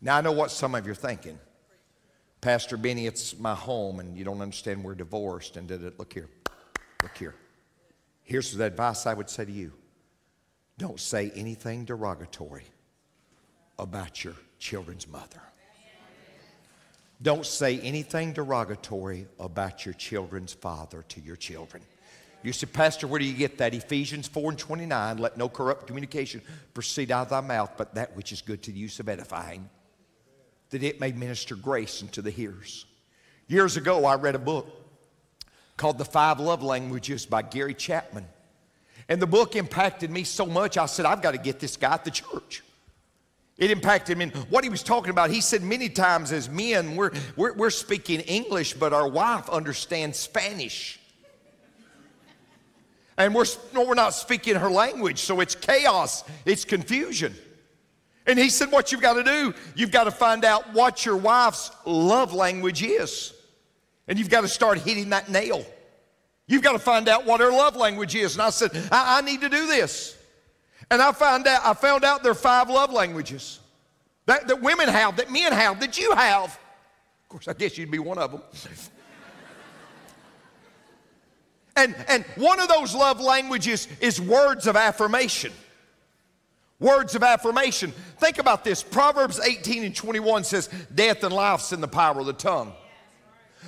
Now, 0.00 0.16
I 0.16 0.20
know 0.20 0.32
what 0.32 0.50
some 0.50 0.74
of 0.74 0.84
you 0.84 0.92
are 0.92 0.96
thinking. 0.96 1.38
Pastor 2.40 2.76
Benny, 2.76 3.06
it's 3.06 3.38
my 3.38 3.54
home, 3.54 4.00
and 4.00 4.16
you 4.16 4.24
don't 4.24 4.40
understand 4.40 4.82
we're 4.82 4.96
divorced. 4.96 5.56
And 5.56 5.68
did 5.68 5.84
it, 5.84 5.96
look 5.98 6.12
here, 6.12 6.28
look 7.02 7.16
here. 7.16 7.36
Here's 8.24 8.52
the 8.52 8.64
advice 8.64 9.06
I 9.06 9.14
would 9.14 9.30
say 9.30 9.44
to 9.44 9.52
you 9.52 9.72
don't 10.78 10.98
say 10.98 11.30
anything 11.36 11.84
derogatory 11.84 12.64
about 13.78 14.24
your 14.24 14.34
children's 14.58 15.06
mother. 15.06 15.40
Don't 17.20 17.46
say 17.46 17.78
anything 17.80 18.32
derogatory 18.32 19.26
about 19.38 19.86
your 19.86 19.94
children's 19.94 20.52
father 20.52 21.04
to 21.10 21.20
your 21.20 21.36
children. 21.36 21.84
You 22.42 22.52
say, 22.52 22.66
Pastor, 22.66 23.06
where 23.06 23.20
do 23.20 23.24
you 23.24 23.34
get 23.34 23.58
that? 23.58 23.74
Ephesians 23.74 24.26
4 24.26 24.50
and 24.50 24.58
29, 24.58 25.18
let 25.18 25.36
no 25.36 25.48
corrupt 25.48 25.86
communication 25.86 26.42
proceed 26.74 27.10
out 27.10 27.22
of 27.22 27.30
thy 27.30 27.40
mouth, 27.40 27.72
but 27.76 27.94
that 27.94 28.16
which 28.16 28.32
is 28.32 28.42
good 28.42 28.62
to 28.64 28.72
the 28.72 28.78
use 28.78 28.98
of 28.98 29.08
edifying, 29.08 29.68
that 30.70 30.82
it 30.82 31.00
may 31.00 31.12
minister 31.12 31.54
grace 31.54 32.02
unto 32.02 32.20
the 32.20 32.30
hearers. 32.30 32.86
Years 33.46 33.76
ago, 33.76 34.04
I 34.04 34.16
read 34.16 34.34
a 34.34 34.40
book 34.40 34.66
called 35.76 35.98
The 35.98 36.04
Five 36.04 36.40
Love 36.40 36.62
Languages 36.62 37.26
by 37.26 37.42
Gary 37.42 37.74
Chapman. 37.74 38.26
And 39.08 39.20
the 39.20 39.26
book 39.26 39.56
impacted 39.56 40.10
me 40.10 40.24
so 40.24 40.46
much, 40.46 40.76
I 40.76 40.86
said, 40.86 41.06
I've 41.06 41.22
got 41.22 41.32
to 41.32 41.38
get 41.38 41.60
this 41.60 41.76
guy 41.76 41.94
at 41.94 42.04
the 42.04 42.10
church. 42.10 42.62
It 43.58 43.70
impacted 43.70 44.16
me. 44.16 44.28
What 44.48 44.64
he 44.64 44.70
was 44.70 44.82
talking 44.82 45.10
about, 45.10 45.30
he 45.30 45.40
said 45.40 45.62
many 45.62 45.88
times 45.88 46.32
as 46.32 46.48
men, 46.48 46.96
we're, 46.96 47.12
we're, 47.36 47.52
we're 47.52 47.70
speaking 47.70 48.20
English, 48.20 48.74
but 48.74 48.92
our 48.92 49.06
wife 49.06 49.48
understands 49.50 50.18
Spanish. 50.18 50.98
And 53.18 53.34
we're, 53.34 53.44
we're 53.74 53.94
not 53.94 54.14
speaking 54.14 54.56
her 54.56 54.70
language, 54.70 55.20
so 55.20 55.40
it's 55.40 55.54
chaos, 55.54 56.24
it's 56.46 56.64
confusion. 56.64 57.34
And 58.26 58.38
he 58.38 58.48
said, 58.48 58.70
What 58.70 58.92
you've 58.92 59.02
got 59.02 59.14
to 59.14 59.24
do, 59.24 59.54
you've 59.74 59.90
got 59.90 60.04
to 60.04 60.10
find 60.10 60.44
out 60.44 60.72
what 60.72 61.04
your 61.04 61.16
wife's 61.16 61.70
love 61.84 62.32
language 62.32 62.82
is. 62.82 63.34
And 64.08 64.18
you've 64.18 64.30
got 64.30 64.42
to 64.42 64.48
start 64.48 64.78
hitting 64.78 65.10
that 65.10 65.28
nail. 65.28 65.64
You've 66.46 66.62
got 66.62 66.72
to 66.72 66.78
find 66.78 67.08
out 67.08 67.24
what 67.24 67.40
her 67.40 67.50
love 67.50 67.76
language 67.76 68.14
is. 68.14 68.34
And 68.34 68.42
I 68.42 68.50
said, 68.50 68.70
I, 68.90 69.18
I 69.18 69.20
need 69.22 69.40
to 69.42 69.48
do 69.48 69.66
this. 69.66 70.16
And 70.90 71.00
I 71.00 71.12
found 71.12 71.46
out, 71.46 71.62
I 71.64 71.74
found 71.74 72.04
out 72.04 72.22
there 72.22 72.32
are 72.32 72.34
five 72.34 72.68
love 72.68 72.92
languages 72.92 73.60
that, 74.26 74.48
that 74.48 74.60
women 74.60 74.88
have, 74.88 75.16
that 75.16 75.30
men 75.30 75.52
have, 75.52 75.80
that 75.80 75.98
you 75.98 76.12
have. 76.14 76.58
Of 77.22 77.28
course, 77.28 77.48
I 77.48 77.54
guess 77.54 77.78
you'd 77.78 77.90
be 77.90 77.98
one 77.98 78.18
of 78.18 78.32
them. 78.32 78.42
and, 81.76 81.94
and 82.08 82.24
one 82.36 82.60
of 82.60 82.68
those 82.68 82.94
love 82.94 83.20
languages 83.20 83.88
is 84.00 84.20
words 84.20 84.66
of 84.66 84.76
affirmation. 84.76 85.52
Words 86.78 87.14
of 87.14 87.22
affirmation. 87.22 87.92
Think 88.18 88.38
about 88.38 88.64
this. 88.64 88.82
Proverbs 88.82 89.38
18 89.38 89.84
and 89.84 89.94
21 89.94 90.44
says, 90.44 90.68
Death 90.94 91.22
and 91.22 91.32
life's 91.32 91.72
in 91.72 91.80
the 91.80 91.88
power 91.88 92.18
of 92.18 92.26
the 92.26 92.32
tongue. 92.32 92.72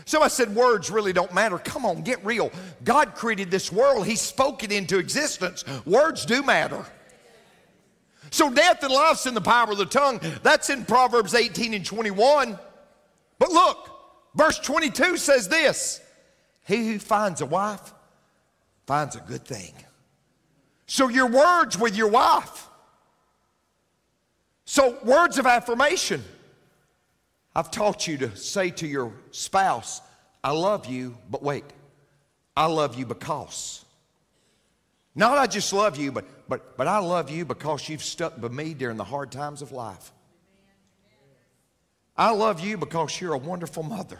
So 0.05 0.21
I 0.21 0.29
said, 0.29 0.55
words 0.55 0.91
really 0.91 1.13
don't 1.13 1.33
matter. 1.33 1.57
Come 1.59 1.87
on, 1.87 2.03
get 2.03 2.25
real. 2.25 2.51
God 2.83 3.15
created 3.15 3.51
this 3.51 3.73
world, 3.73 4.07
He 4.07 4.17
spoke 4.17 4.65
it 4.65 4.73
into 4.73 4.99
existence. 4.99 5.65
Words 5.87 6.27
do 6.27 6.43
matter. 6.43 6.85
So 8.31 8.51
death 8.51 8.83
and 8.83 8.93
life's 8.93 9.27
in 9.27 9.35
the 9.35 9.41
power 9.41 9.71
of 9.71 9.79
the 9.79 9.87
tongue. 9.87 10.21
That's 10.43 10.69
in 10.69 10.85
Proverbs 10.85 11.35
18 11.35 11.73
and 11.73 11.87
21. 11.87 12.59
But 13.39 13.51
look, 13.51 13.91
verse 14.35 14.59
22 14.59 15.17
says 15.19 15.49
this 15.49 16.01
He 16.67 16.89
who 16.89 16.99
finds 16.99 17.41
a 17.41 17.47
wife 17.47 17.93
finds 18.87 19.17
a 19.17 19.21
good 19.21 19.45
thing. 19.45 19.75
So 20.87 21.09
your 21.09 21.27
words 21.27 21.79
with 21.79 21.97
your 21.97 22.09
wife. 22.09 22.69
So 24.65 24.99
words 25.05 25.39
of 25.39 25.47
affirmation. 25.47 26.23
I've 27.55 27.71
taught 27.71 28.07
you 28.07 28.19
to 28.19 28.37
say 28.37 28.71
to 28.71 28.87
your 28.87 29.13
spouse, 29.31 30.01
I 30.43 30.51
love 30.51 30.87
you, 30.87 31.17
but 31.31 31.43
wait, 31.43 31.65
I 32.57 32.67
love 32.67 32.99
you 32.99 33.07
because. 33.07 33.85
Not 35.15 35.39
I 35.39 35.47
just 35.47 35.73
love 35.73 35.97
you, 35.97 36.11
but, 36.11 36.25
but, 36.49 36.77
but 36.77 36.89
I 36.89 36.99
love 36.99 37.31
you 37.31 37.45
because 37.45 37.89
you've 37.89 38.03
stuck 38.03 38.41
by 38.41 38.49
me 38.49 38.75
during 38.75 38.97
the 38.97 39.05
hard 39.05 39.31
times 39.31 39.63
of 39.63 39.71
life. 39.71 40.13
I 42.17 42.31
love 42.31 42.61
you 42.61 42.77
because 42.77 43.21
you're 43.21 43.35
a 43.35 43.39
wonderful 43.39 43.83
mother. 43.83 44.19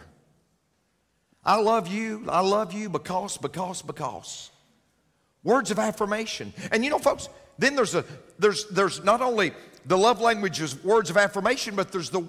I 1.45 1.57
love 1.57 1.87
you, 1.87 2.25
I 2.27 2.41
love 2.41 2.73
you 2.73 2.89
because, 2.89 3.37
because, 3.37 3.81
because. 3.81 4.49
Words 5.43 5.69
of 5.69 5.77
affirmation. 5.77 6.53
And 6.71 6.83
you 6.83 6.89
know, 6.89 6.97
folks, 6.97 7.29
then 7.59 7.75
there's 7.75 7.93
a 7.93 8.03
there's 8.39 8.65
there's 8.69 9.03
not 9.03 9.21
only 9.21 9.53
the 9.85 9.97
love 9.97 10.19
language 10.19 10.59
is 10.59 10.83
words 10.83 11.11
of 11.11 11.17
affirmation, 11.17 11.75
but 11.75 11.91
there's 11.91 12.09
the 12.09 12.27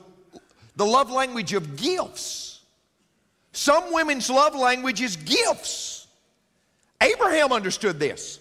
the 0.77 0.85
love 0.85 1.11
language 1.11 1.55
of 1.55 1.77
gifts. 1.77 2.61
Some 3.53 3.91
women's 3.93 4.29
love 4.29 4.55
language 4.55 5.01
is 5.01 5.17
gifts. 5.17 6.07
Abraham 7.01 7.53
understood 7.53 7.99
this. 7.99 8.39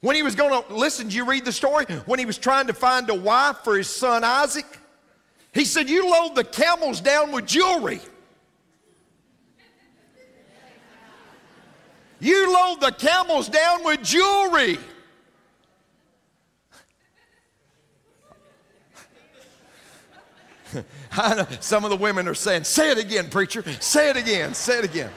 When 0.00 0.16
he 0.16 0.22
was 0.22 0.34
going 0.34 0.62
to, 0.62 0.74
listen, 0.74 1.10
you 1.10 1.24
read 1.24 1.44
the 1.44 1.52
story? 1.52 1.86
When 2.06 2.18
he 2.18 2.26
was 2.26 2.36
trying 2.36 2.66
to 2.66 2.74
find 2.74 3.08
a 3.08 3.14
wife 3.14 3.58
for 3.64 3.76
his 3.76 3.88
son 3.88 4.22
Isaac, 4.24 4.66
he 5.52 5.64
said, 5.64 5.88
You 5.88 6.10
load 6.10 6.34
the 6.34 6.44
camels 6.44 7.00
down 7.00 7.32
with 7.32 7.46
jewelry. 7.46 8.00
You 12.20 12.52
load 12.52 12.80
the 12.80 12.92
camels 12.92 13.48
down 13.48 13.84
with 13.84 14.02
jewelry. 14.02 14.78
Some 21.60 21.84
of 21.84 21.90
the 21.90 21.96
women 21.96 22.26
are 22.28 22.34
saying, 22.34 22.64
Say 22.64 22.90
it 22.90 22.98
again, 22.98 23.30
preacher. 23.30 23.62
Say 23.80 24.10
it 24.10 24.16
again. 24.16 24.54
Say 24.54 24.78
it 24.78 24.84
again. 24.84 25.10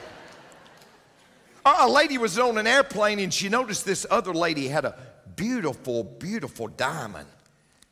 Uh, 1.64 1.78
a 1.80 1.88
lady 1.88 2.18
was 2.18 2.38
on 2.38 2.56
an 2.58 2.66
airplane 2.66 3.18
and 3.20 3.32
she 3.32 3.48
noticed 3.48 3.84
this 3.84 4.06
other 4.10 4.32
lady 4.32 4.68
had 4.68 4.84
a 4.84 4.96
beautiful, 5.36 6.04
beautiful 6.04 6.68
diamond. 6.68 7.28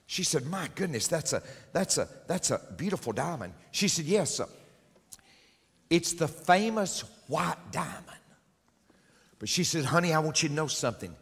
She 0.07 0.23
said, 0.23 0.47
My 0.47 0.69
goodness, 0.75 1.09
that's 1.09 1.33
a, 1.33 1.43
that's 1.73 1.99
a, 1.99 2.09
that's 2.27 2.51
a 2.51 2.61
beautiful 2.77 3.13
diamond. 3.13 3.53
She 3.73 3.89
said, 3.89 4.05
Yes. 4.05 4.41
It's 5.91 6.15
the 6.15 6.29
famous 6.29 7.05
white 7.29 7.57
diamond. 7.71 8.03
But 9.39 9.49
she 9.49 9.65
said, 9.65 9.85
Honey, 9.85 10.13
I 10.13 10.19
want 10.19 10.43
you 10.43 10.49
to 10.49 10.55
know 10.55 10.67
something. 10.67 11.15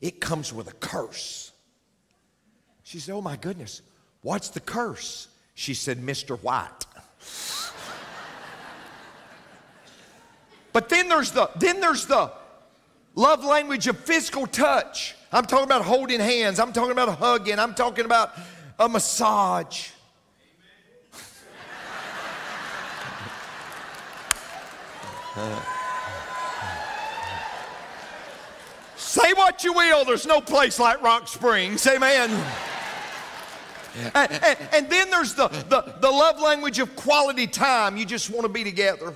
It 0.00 0.20
comes 0.20 0.52
with 0.52 0.68
a 0.68 0.74
curse. 0.74 1.52
She 2.82 2.98
said, 2.98 3.14
Oh 3.14 3.22
my 3.22 3.36
goodness, 3.36 3.82
what's 4.22 4.50
the 4.50 4.60
curse? 4.60 5.28
She 5.54 5.74
said, 5.74 5.98
Mr. 5.98 6.40
White. 6.42 6.70
But 10.76 10.90
then 10.90 11.08
there's 11.08 11.30
the 11.30 11.48
then 11.56 11.80
there's 11.80 12.04
the 12.04 12.30
love 13.14 13.42
language 13.42 13.86
of 13.86 13.98
physical 13.98 14.46
touch. 14.46 15.16
I'm 15.32 15.46
talking 15.46 15.64
about 15.64 15.86
holding 15.86 16.20
hands. 16.20 16.60
I'm 16.60 16.74
talking 16.74 16.92
about 16.92 17.18
hugging. 17.18 17.58
I'm 17.58 17.74
talking 17.74 18.04
about 18.04 18.34
a 18.78 18.86
massage. 18.86 19.88
what 29.36 29.64
you 29.64 29.72
will, 29.72 30.04
there's 30.04 30.26
no 30.26 30.40
place 30.40 30.78
like 30.78 31.02
Rock 31.02 31.28
Springs. 31.28 31.86
Amen. 31.86 32.30
And, 34.14 34.32
and, 34.32 34.58
and, 34.72 34.90
then 34.90 35.10
there's 35.10 35.34
the, 35.34 35.48
the, 35.48 35.94
the 36.00 36.10
love 36.10 36.40
language 36.40 36.78
of 36.78 36.94
quality 36.96 37.46
time. 37.46 37.96
You 37.96 38.04
just 38.04 38.28
want 38.28 38.42
to 38.42 38.48
be 38.48 38.62
together. 38.62 39.14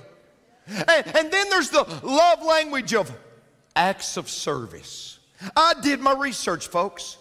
And, 0.67 1.07
and 1.15 1.31
then 1.31 1.49
there's 1.49 1.69
the 1.69 1.83
love 2.03 2.43
language 2.43 2.93
of 2.93 3.11
acts 3.75 4.17
of 4.17 4.29
service. 4.29 5.19
I 5.55 5.73
did 5.81 5.99
my 5.99 6.13
research, 6.13 6.67
folks, 6.67 7.17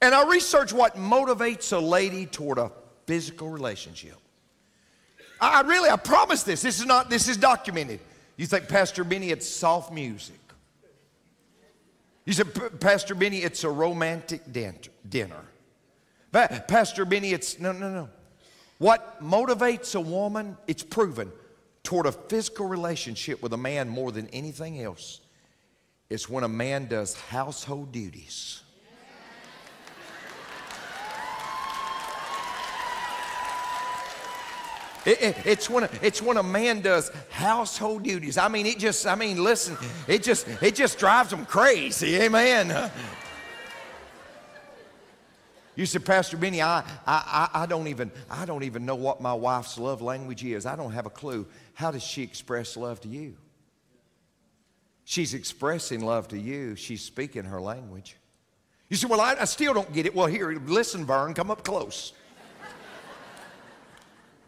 and 0.00 0.14
I 0.14 0.28
researched 0.28 0.72
what 0.72 0.96
motivates 0.96 1.72
a 1.72 1.78
lady 1.78 2.26
toward 2.26 2.58
a 2.58 2.70
physical 3.06 3.48
relationship. 3.48 4.16
I 5.40 5.62
really, 5.62 5.88
I 5.88 5.96
promise 5.96 6.42
this. 6.42 6.62
This 6.62 6.80
is 6.80 6.86
not, 6.86 7.08
this 7.08 7.28
is 7.28 7.36
documented. 7.36 8.00
You 8.36 8.46
think, 8.46 8.68
Pastor 8.68 9.04
Benny, 9.04 9.30
it's 9.30 9.48
soft 9.48 9.92
music. 9.92 10.39
You 12.30 12.34
said, 12.34 12.78
Pastor 12.78 13.16
Benny, 13.16 13.38
it's 13.38 13.64
a 13.64 13.68
romantic 13.68 14.52
dinner. 14.52 15.42
Pastor 16.30 17.04
Benny, 17.04 17.32
it's, 17.32 17.58
no, 17.58 17.72
no, 17.72 17.90
no. 17.92 18.08
What 18.78 19.20
motivates 19.20 19.96
a 19.96 20.00
woman, 20.00 20.56
it's 20.68 20.84
proven, 20.84 21.32
toward 21.82 22.06
a 22.06 22.12
physical 22.12 22.68
relationship 22.68 23.42
with 23.42 23.52
a 23.52 23.56
man 23.56 23.88
more 23.88 24.12
than 24.12 24.28
anything 24.28 24.80
else 24.80 25.22
is 26.08 26.30
when 26.30 26.44
a 26.44 26.48
man 26.48 26.86
does 26.86 27.14
household 27.14 27.90
duties. 27.90 28.62
It, 35.06 35.22
it, 35.22 35.36
it's 35.46 35.70
when 35.70 35.84
a, 35.84 35.90
it's 36.02 36.20
when 36.20 36.36
a 36.36 36.42
man 36.42 36.82
does 36.82 37.10
household 37.30 38.02
duties. 38.02 38.36
I 38.36 38.48
mean, 38.48 38.66
it 38.66 38.78
just. 38.78 39.06
I 39.06 39.14
mean, 39.14 39.42
listen. 39.42 39.76
It 40.06 40.22
just 40.22 40.46
it 40.62 40.74
just 40.74 40.98
drives 40.98 41.30
them 41.30 41.46
crazy. 41.46 42.16
Amen. 42.16 42.90
You 45.76 45.86
said, 45.86 46.04
Pastor 46.04 46.36
Benny, 46.36 46.60
I, 46.60 46.84
I, 47.06 47.48
I, 47.54 47.66
don't 47.66 47.86
even, 47.86 48.10
I 48.28 48.44
don't 48.44 48.64
even 48.64 48.84
know 48.84 48.96
what 48.96 49.22
my 49.22 49.32
wife's 49.32 49.78
love 49.78 50.02
language 50.02 50.44
is. 50.44 50.66
I 50.66 50.76
don't 50.76 50.92
have 50.92 51.06
a 51.06 51.10
clue. 51.10 51.46
How 51.72 51.90
does 51.90 52.02
she 52.02 52.22
express 52.22 52.76
love 52.76 53.00
to 53.00 53.08
you? 53.08 53.36
She's 55.04 55.32
expressing 55.32 56.04
love 56.04 56.28
to 56.28 56.38
you. 56.38 56.76
She's 56.76 57.00
speaking 57.02 57.44
her 57.44 57.62
language. 57.62 58.16
You 58.90 58.96
say, 58.96 59.06
Well, 59.06 59.20
I, 59.20 59.36
I 59.40 59.44
still 59.44 59.72
don't 59.72 59.90
get 59.92 60.04
it. 60.04 60.14
Well, 60.14 60.26
here, 60.26 60.52
listen, 60.66 61.06
Vern, 61.06 61.32
come 61.32 61.50
up 61.50 61.64
close. 61.64 62.12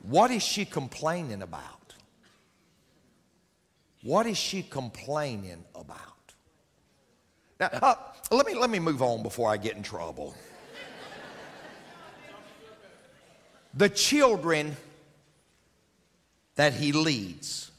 What 0.02 0.30
is 0.30 0.42
she 0.42 0.64
complaining 0.64 1.42
about? 1.42 1.94
What 4.02 4.26
is 4.26 4.36
she 4.36 4.62
complaining 4.62 5.64
about? 5.74 5.98
Now, 7.60 7.68
uh, 7.72 7.94
let, 8.32 8.46
me, 8.46 8.54
let 8.54 8.68
me 8.68 8.80
move 8.80 9.00
on 9.00 9.22
before 9.22 9.48
I 9.48 9.56
get 9.56 9.76
in 9.76 9.82
trouble. 9.84 10.34
the 13.74 13.88
children 13.88 14.76
that 16.56 16.74
he 16.74 16.92
leads. 16.92 17.70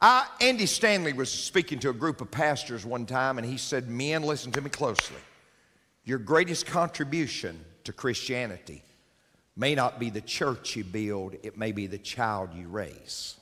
I, 0.00 0.28
Andy 0.40 0.66
Stanley 0.66 1.12
was 1.12 1.30
speaking 1.30 1.80
to 1.80 1.90
a 1.90 1.92
group 1.92 2.20
of 2.20 2.30
pastors 2.30 2.86
one 2.86 3.04
time, 3.04 3.38
and 3.38 3.46
he 3.46 3.56
said, 3.56 3.88
Men, 3.88 4.22
listen 4.22 4.52
to 4.52 4.60
me 4.60 4.70
closely. 4.70 5.20
Your 6.04 6.18
greatest 6.18 6.66
contribution 6.66 7.64
to 7.82 7.92
Christianity 7.92 8.82
may 9.58 9.74
not 9.74 9.98
be 9.98 10.08
the 10.08 10.20
church 10.20 10.76
you 10.76 10.84
build, 10.84 11.34
it 11.42 11.58
may 11.58 11.72
be 11.72 11.86
the 11.86 11.98
child 11.98 12.54
you 12.54 12.68
raise. 12.68 13.34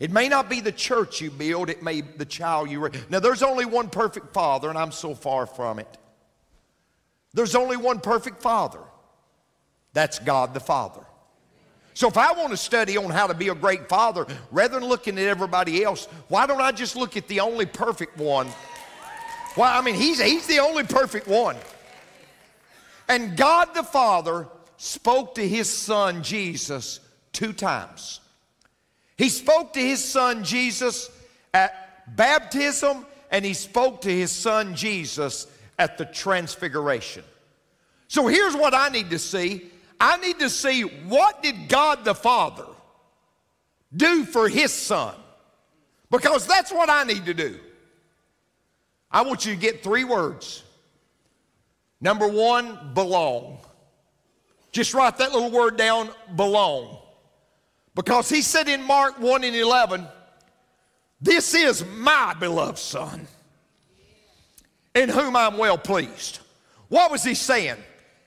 It 0.00 0.10
may 0.10 0.28
not 0.28 0.50
be 0.50 0.60
the 0.60 0.72
church 0.72 1.20
you 1.20 1.30
build, 1.30 1.70
it 1.70 1.82
may 1.82 2.00
be 2.00 2.08
the 2.16 2.24
child 2.24 2.70
you 2.70 2.80
raise. 2.80 2.94
Now, 3.08 3.20
there's 3.20 3.42
only 3.42 3.64
one 3.64 3.88
perfect 3.88 4.32
father, 4.32 4.68
and 4.68 4.76
I'm 4.76 4.92
so 4.92 5.14
far 5.14 5.46
from 5.46 5.78
it. 5.78 5.98
There's 7.32 7.54
only 7.54 7.76
one 7.76 8.00
perfect 8.00 8.42
father. 8.42 8.80
That's 9.92 10.18
God 10.18 10.52
the 10.52 10.60
Father. 10.60 11.02
So 11.94 12.08
if 12.08 12.16
I 12.16 12.32
want 12.32 12.50
to 12.50 12.56
study 12.56 12.96
on 12.96 13.10
how 13.10 13.26
to 13.26 13.34
be 13.34 13.48
a 13.48 13.54
great 13.54 13.88
father, 13.88 14.26
rather 14.50 14.80
than 14.80 14.88
looking 14.88 15.18
at 15.18 15.24
everybody 15.24 15.84
else, 15.84 16.06
why 16.28 16.46
don't 16.46 16.60
I 16.60 16.72
just 16.72 16.96
look 16.96 17.16
at 17.16 17.28
the 17.28 17.40
only 17.40 17.66
perfect 17.66 18.16
one? 18.16 18.48
Well, 19.56 19.76
I 19.76 19.82
mean, 19.82 19.96
he's, 19.96 20.20
he's 20.20 20.46
the 20.46 20.60
only 20.60 20.84
perfect 20.84 21.26
one. 21.26 21.56
And 23.10 23.36
God 23.36 23.74
the 23.74 23.82
Father 23.82 24.46
spoke 24.76 25.34
to 25.34 25.46
his 25.46 25.68
son 25.68 26.22
Jesus 26.22 27.00
two 27.32 27.52
times. 27.52 28.20
He 29.18 29.28
spoke 29.28 29.72
to 29.72 29.80
his 29.80 30.02
son 30.02 30.44
Jesus 30.44 31.10
at 31.52 32.16
baptism, 32.16 33.04
and 33.32 33.44
he 33.44 33.52
spoke 33.52 34.02
to 34.02 34.10
his 34.10 34.30
son 34.30 34.76
Jesus 34.76 35.48
at 35.76 35.98
the 35.98 36.04
transfiguration. 36.04 37.24
So 38.06 38.28
here's 38.28 38.54
what 38.54 38.74
I 38.74 38.88
need 38.90 39.10
to 39.10 39.18
see 39.18 39.66
I 40.00 40.16
need 40.18 40.38
to 40.38 40.48
see 40.48 40.82
what 40.82 41.42
did 41.42 41.68
God 41.68 42.04
the 42.04 42.14
Father 42.14 42.66
do 43.94 44.24
for 44.24 44.48
his 44.48 44.72
son? 44.72 45.16
Because 46.12 46.46
that's 46.46 46.70
what 46.70 46.88
I 46.88 47.02
need 47.02 47.26
to 47.26 47.34
do. 47.34 47.58
I 49.10 49.22
want 49.22 49.46
you 49.46 49.54
to 49.54 49.60
get 49.60 49.82
three 49.82 50.04
words. 50.04 50.62
Number 52.00 52.26
one, 52.26 52.94
belong. 52.94 53.58
Just 54.72 54.94
write 54.94 55.18
that 55.18 55.32
little 55.32 55.50
word 55.50 55.76
down, 55.76 56.10
belong. 56.36 56.98
Because 57.94 58.28
he 58.28 58.40
said 58.40 58.68
in 58.68 58.82
Mark 58.82 59.18
1 59.18 59.44
and 59.44 59.54
11, 59.54 60.06
This 61.20 61.54
is 61.54 61.84
my 61.84 62.34
beloved 62.38 62.78
Son, 62.78 63.26
in 64.94 65.08
whom 65.08 65.36
I'm 65.36 65.58
well 65.58 65.76
pleased. 65.76 66.38
What 66.88 67.10
was 67.10 67.22
he 67.22 67.34
saying? 67.34 67.76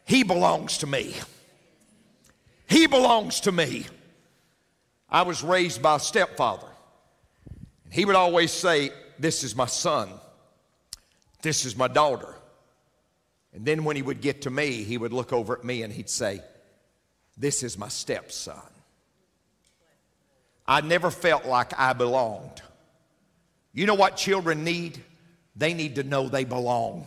He 0.06 0.24
belongs 0.24 0.80
to 0.80 0.88
me. 0.88 1.16
He 2.68 2.88
belongs 2.88 3.42
to 3.42 3.52
me. 3.52 3.86
I 5.10 5.22
was 5.22 5.44
raised 5.44 5.82
by 5.82 5.96
a 5.96 6.00
stepfather. 6.00 6.68
And 7.86 7.94
he 7.94 8.06
would 8.06 8.16
always 8.16 8.52
say, 8.52 8.92
This 9.18 9.44
is 9.44 9.56
my 9.56 9.66
son. 9.66 10.10
This 11.42 11.66
is 11.66 11.78
my 11.78 11.88
daughter. 11.88 12.36
And 13.54 13.66
then 13.66 13.84
when 13.84 13.96
he 13.96 14.02
would 14.02 14.22
get 14.22 14.42
to 14.44 14.50
me, 14.50 14.84
he 14.84 14.98
would 14.98 15.14
look 15.14 15.32
over 15.32 15.58
at 15.58 15.64
me 15.64 15.84
and 15.84 15.94
he'd 15.94 16.10
say, 16.10 16.42
This 17.38 17.64
is 17.64 17.78
my 17.78 17.88
stepson. 17.88 18.60
I 20.68 20.82
never 20.82 21.12
felt 21.12 21.46
like 21.46 21.78
I 21.78 21.94
belonged. 21.94 22.62
You 23.74 23.86
know 23.86 23.96
what 23.96 24.18
children 24.18 24.64
need? 24.64 25.04
They 25.56 25.74
need 25.74 25.96
to 25.96 26.04
know 26.04 26.30
they 26.30 26.46
belong. 26.46 27.06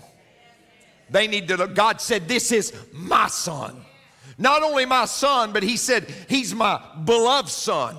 They 1.10 1.26
need 1.26 1.48
to 1.48 1.56
know. 1.56 1.66
God 1.66 2.00
said, 2.00 2.28
This 2.28 2.52
is 2.52 2.72
my 2.92 3.28
son. 3.28 3.84
Not 4.38 4.62
only 4.62 4.84
my 4.84 5.06
son, 5.06 5.52
but 5.52 5.62
He 5.62 5.76
said, 5.76 6.12
He's 6.28 6.54
my 6.54 6.80
beloved 7.04 7.48
son. 7.48 7.96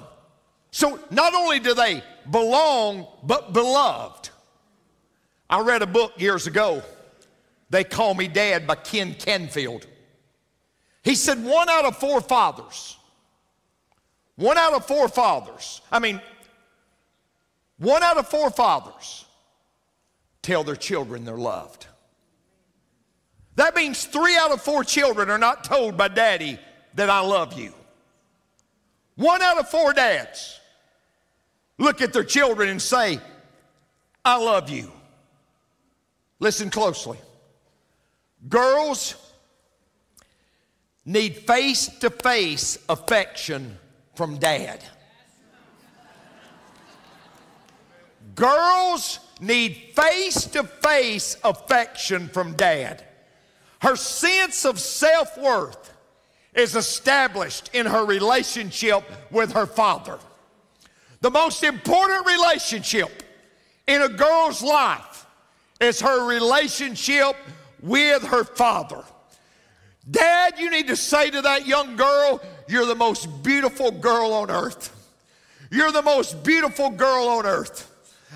So 0.71 0.99
not 1.10 1.33
only 1.33 1.60
do 1.60 1.73
they 1.73 2.03
belong, 2.29 3.07
but 3.23 3.51
beloved. 3.51 4.29
I 5.49 5.62
read 5.62 5.81
a 5.81 5.88
book 5.88 6.13
years 6.17 6.45
ago. 6.45 6.83
They 7.69 7.84
Call 7.84 8.13
Me 8.13 8.27
Dad 8.27 8.65
by 8.65 8.75
Ken 8.75 9.13
Canfield. 9.13 9.86
He 11.03 11.15
said, 11.15 11.43
One 11.43 11.69
out 11.69 11.86
of 11.86 11.97
four 11.97 12.21
fathers 12.21 12.97
one 14.38 14.58
out 14.58 14.73
of 14.73 14.86
four 14.86 15.08
fathers, 15.10 15.82
I 15.91 15.99
mean, 15.99 16.21
one 17.80 18.03
out 18.03 18.17
of 18.17 18.27
four 18.27 18.51
fathers 18.51 19.25
tell 20.43 20.63
their 20.63 20.75
children 20.75 21.25
they're 21.25 21.36
loved. 21.36 21.88
That 23.56 23.75
means 23.75 24.06
three 24.06 24.38
out 24.38 24.51
of 24.51 24.62
four 24.62 24.84
children 24.84 25.32
are 25.32 25.39
not 25.39 25.63
told 25.63 25.97
by 25.97 26.08
daddy 26.10 26.60
that 26.93 27.10
I 27.10 27.21
love 27.21 27.53
you. 27.53 27.73
One 29.15 29.41
out 29.41 29.58
of 29.58 29.67
four 29.67 29.91
dads 29.93 30.60
look 31.80 32.03
at 32.03 32.13
their 32.13 32.23
children 32.23 32.69
and 32.69 32.80
say, 32.80 33.19
I 34.23 34.38
love 34.38 34.69
you. 34.69 34.91
Listen 36.39 36.69
closely. 36.69 37.17
Girls 38.50 39.15
need 41.06 41.38
face 41.38 41.88
to 42.00 42.10
face 42.10 42.78
affection 42.89 43.78
from 44.15 44.38
dad. 44.38 44.84
Girls 48.36 49.19
need 49.39 49.91
face 49.95 50.45
to 50.45 50.63
face 50.63 51.38
affection 51.43 52.28
from 52.28 52.54
dad. 52.54 53.04
Her 53.82 53.95
sense 53.95 54.65
of 54.65 54.80
self 54.80 55.38
worth 55.38 55.93
is 56.54 56.76
established 56.76 57.69
in 57.73 57.86
her 57.86 58.06
relationship 58.06 59.04
with 59.32 59.54
her 59.54 59.65
father. 59.65 60.19
The 61.21 61.32
most 61.32 61.63
important 61.63 62.26
relationship 62.26 63.23
in 63.88 64.02
a 64.02 64.10
girl's 64.10 64.62
life 64.62 65.26
is 65.80 66.02
her 66.02 66.28
relationship 66.28 67.36
with 67.81 68.23
her 68.23 68.43
father. 68.43 69.03
Dad, 70.09 70.53
you 70.57 70.69
need 70.69 70.87
to 70.87 70.95
say 70.95 71.29
to 71.29 71.41
that 71.41 71.67
young 71.67 71.95
girl, 71.95 72.41
You're 72.67 72.85
the 72.85 72.95
most 72.95 73.43
beautiful 73.43 73.91
girl 73.91 74.33
on 74.33 74.49
earth. 74.49 74.93
You're 75.71 75.91
the 75.91 76.01
most 76.01 76.43
beautiful 76.43 76.89
girl 76.89 77.27
on 77.27 77.45
earth. 77.45 77.91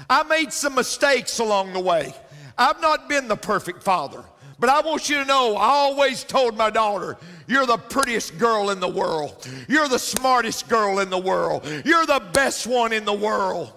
I 0.10 0.24
made 0.24 0.52
some 0.52 0.76
mistakes 0.76 1.40
along 1.40 1.74
the 1.74 1.80
way. 1.80 2.14
I've 2.58 2.82
not 2.82 3.08
been 3.08 3.28
the 3.28 3.38
perfect 3.38 3.84
father, 3.84 4.24
but 4.60 4.70
I 4.70 4.82
want 4.82 5.10
you 5.10 5.18
to 5.18 5.26
know 5.26 5.56
I 5.56 5.68
always 5.70 6.24
told 6.24 6.58
my 6.58 6.70
daughter, 6.70 7.18
You're 7.48 7.66
the 7.66 7.78
prettiest 7.78 8.38
girl 8.38 8.70
in 8.70 8.80
the 8.80 8.90
world. 8.90 9.48
You're 9.70 9.88
the 9.88 10.00
smartest 10.00 10.68
girl 10.68 11.00
in 11.00 11.10
the 11.10 11.18
world. 11.18 11.66
You're 11.86 12.06
the 12.06 12.22
best 12.34 12.68
one 12.68 12.92
in 12.92 13.06
the 13.06 13.14
world. 13.14 13.72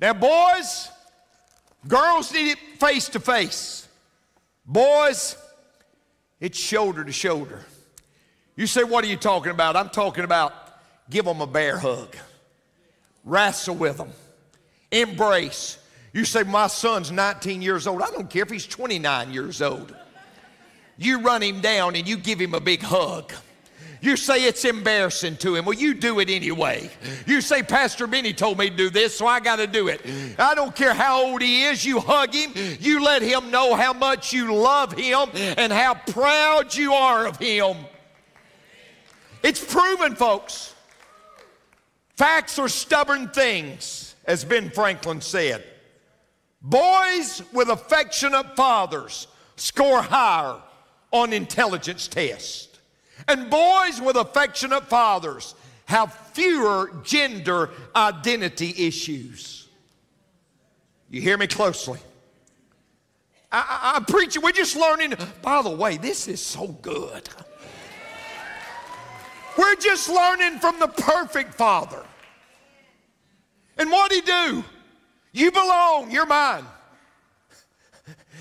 Now, 0.00 0.14
boys, 0.14 0.88
girls 1.86 2.32
need 2.32 2.52
it 2.52 2.58
face 2.78 3.08
to 3.10 3.20
face. 3.20 3.79
Boys, 4.66 5.36
it's 6.38 6.58
shoulder 6.58 7.04
to 7.04 7.12
shoulder. 7.12 7.64
You 8.56 8.66
say, 8.66 8.84
What 8.84 9.04
are 9.04 9.08
you 9.08 9.16
talking 9.16 9.52
about? 9.52 9.76
I'm 9.76 9.88
talking 9.88 10.24
about 10.24 10.54
give 11.08 11.24
them 11.24 11.40
a 11.40 11.46
bear 11.46 11.78
hug, 11.78 12.16
wrestle 13.24 13.74
with 13.74 13.96
them, 13.96 14.12
embrace. 14.90 15.78
You 16.12 16.24
say, 16.24 16.42
My 16.42 16.66
son's 16.66 17.10
19 17.10 17.62
years 17.62 17.86
old. 17.86 18.02
I 18.02 18.10
don't 18.10 18.28
care 18.28 18.42
if 18.42 18.50
he's 18.50 18.66
29 18.66 19.32
years 19.32 19.62
old. 19.62 19.94
You 20.96 21.20
run 21.20 21.42
him 21.42 21.60
down 21.60 21.96
and 21.96 22.06
you 22.06 22.16
give 22.16 22.38
him 22.38 22.54
a 22.54 22.60
big 22.60 22.82
hug. 22.82 23.32
You 24.02 24.16
say 24.16 24.44
it's 24.44 24.64
embarrassing 24.64 25.36
to 25.38 25.54
him. 25.54 25.64
Well, 25.66 25.76
you 25.76 25.92
do 25.92 26.20
it 26.20 26.30
anyway. 26.30 26.90
You 27.26 27.40
say, 27.40 27.62
Pastor 27.62 28.06
Benny 28.06 28.32
told 28.32 28.58
me 28.58 28.70
to 28.70 28.76
do 28.76 28.90
this, 28.90 29.16
so 29.16 29.26
I 29.26 29.40
got 29.40 29.56
to 29.56 29.66
do 29.66 29.88
it. 29.88 30.00
I 30.38 30.54
don't 30.54 30.74
care 30.74 30.94
how 30.94 31.26
old 31.26 31.42
he 31.42 31.64
is. 31.64 31.84
You 31.84 32.00
hug 32.00 32.32
him. 32.32 32.52
You 32.80 33.02
let 33.04 33.20
him 33.20 33.50
know 33.50 33.74
how 33.74 33.92
much 33.92 34.32
you 34.32 34.54
love 34.54 34.92
him 34.92 35.28
and 35.34 35.70
how 35.72 35.94
proud 35.94 36.74
you 36.74 36.94
are 36.94 37.26
of 37.26 37.36
him. 37.36 37.76
It's 39.42 39.62
proven, 39.62 40.16
folks. 40.16 40.74
Facts 42.16 42.58
are 42.58 42.68
stubborn 42.68 43.28
things, 43.28 44.14
as 44.24 44.44
Ben 44.44 44.70
Franklin 44.70 45.20
said. 45.20 45.64
Boys 46.62 47.42
with 47.52 47.68
affectionate 47.68 48.56
fathers 48.56 49.26
score 49.56 50.02
higher 50.02 50.60
on 51.10 51.32
intelligence 51.32 52.08
tests. 52.08 52.69
And 53.28 53.50
boys 53.50 54.00
with 54.00 54.16
affectionate 54.16 54.88
fathers 54.88 55.54
have 55.86 56.14
fewer 56.32 56.92
gender 57.02 57.70
identity 57.94 58.74
issues. 58.76 59.68
You 61.10 61.20
hear 61.20 61.36
me 61.36 61.46
closely? 61.46 61.98
I, 63.52 63.94
am 63.96 64.04
preaching, 64.04 64.42
we're 64.42 64.52
just 64.52 64.76
learning. 64.76 65.14
By 65.42 65.62
the 65.62 65.70
way, 65.70 65.96
this 65.96 66.28
is 66.28 66.40
so 66.40 66.68
good. 66.68 67.28
We're 69.58 69.74
just 69.74 70.08
learning 70.08 70.60
from 70.60 70.78
the 70.78 70.86
perfect 70.86 71.54
Father. 71.54 72.04
And 73.76 73.90
what 73.90 74.10
did 74.10 74.24
he 74.24 74.30
do? 74.30 74.64
You 75.32 75.50
belong. 75.50 76.10
You're 76.10 76.26
mine. 76.26 76.64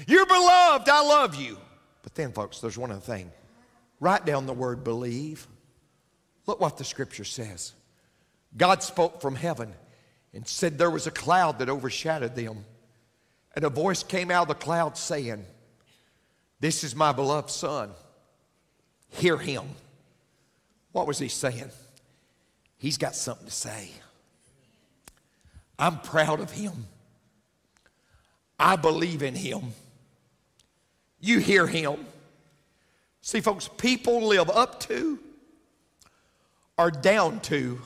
You're 0.08 0.26
beloved. 0.26 0.88
I 0.88 1.02
love 1.02 1.36
you. 1.36 1.58
But 2.04 2.14
then, 2.16 2.32
folks, 2.32 2.60
there's 2.60 2.78
one 2.78 2.92
other 2.92 3.02
thing. 3.02 3.32
Write 4.00 4.26
down 4.26 4.46
the 4.46 4.54
word 4.54 4.84
believe. 4.84 5.48
Look 6.46 6.60
what 6.60 6.78
the 6.78 6.84
scripture 6.84 7.26
says. 7.26 7.74
God 8.56 8.82
spoke 8.82 9.22
from 9.22 9.36
heaven 9.36 9.74
and 10.34 10.48
said 10.48 10.78
there 10.78 10.90
was 10.90 11.08
a 11.08 11.12
cloud 11.12 11.60
that 11.60 11.70
overshadowed 11.70 12.36
them. 12.36 12.66
And 13.56 13.66
a 13.66 13.70
voice 13.70 14.04
came 14.04 14.32
out 14.32 14.44
of 14.44 14.48
the 14.48 14.56
cloud 14.56 14.98
saying, 14.98 15.46
This 16.60 16.84
is 16.84 16.96
my 16.96 17.12
beloved 17.12 17.50
son. 17.50 17.92
Hear 19.10 19.38
him. 19.38 19.64
What 20.92 21.08
was 21.08 21.20
he 21.20 21.28
saying? 21.28 21.72
He's 22.78 22.98
got 22.98 23.16
something 23.16 23.46
to 23.46 23.52
say. 23.52 23.92
I'm 25.78 26.00
proud 26.00 26.40
of 26.40 26.52
him. 26.52 26.88
I 28.60 28.76
believe 28.76 29.24
in 29.24 29.36
him. 29.36 29.74
You 31.20 31.40
hear 31.40 31.68
him. 31.68 32.06
See, 33.30 33.42
folks, 33.42 33.70
people 33.78 34.24
live 34.26 34.50
up 34.50 34.80
to 34.88 35.20
or 36.80 36.90
down 36.90 37.42
to 37.42 37.80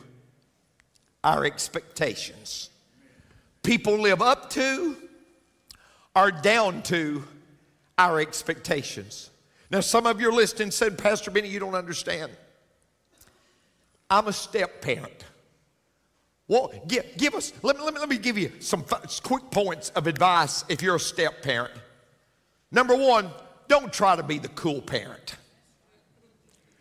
our 1.21 1.43
expectations. 1.43 2.69
People 3.61 3.97
live 3.97 4.21
up 4.21 4.49
to 4.51 4.95
or 6.15 6.31
down 6.31 6.81
to 6.83 7.25
our 7.97 8.21
expectations. 8.21 9.31
Now, 9.69 9.81
some 9.81 10.05
of 10.05 10.21
you 10.21 10.29
are 10.29 10.31
listening 10.31 10.71
said, 10.71 10.97
Pastor 10.97 11.29
Benny, 11.29 11.49
you 11.49 11.59
don't 11.59 11.75
understand. 11.75 12.31
I'm 14.09 14.29
a 14.29 14.33
step 14.33 14.81
parent. 14.81 15.25
Well, 16.47 16.71
give, 16.87 17.05
give 17.17 17.35
us, 17.35 17.51
let 17.63 17.75
me, 17.75 17.83
let, 17.83 17.93
me, 17.93 17.99
let 17.99 18.07
me 18.07 18.17
give 18.17 18.37
you 18.37 18.49
some 18.61 18.85
quick 19.23 19.51
points 19.51 19.89
of 19.89 20.07
advice 20.07 20.63
if 20.69 20.81
you're 20.81 20.95
a 20.95 20.99
step 21.01 21.41
parent. 21.41 21.73
Number 22.71 22.95
one, 22.95 23.29
don't 23.67 23.91
try 23.91 24.15
to 24.15 24.23
be 24.23 24.39
the 24.39 24.49
cool 24.49 24.81
parent. 24.81 25.35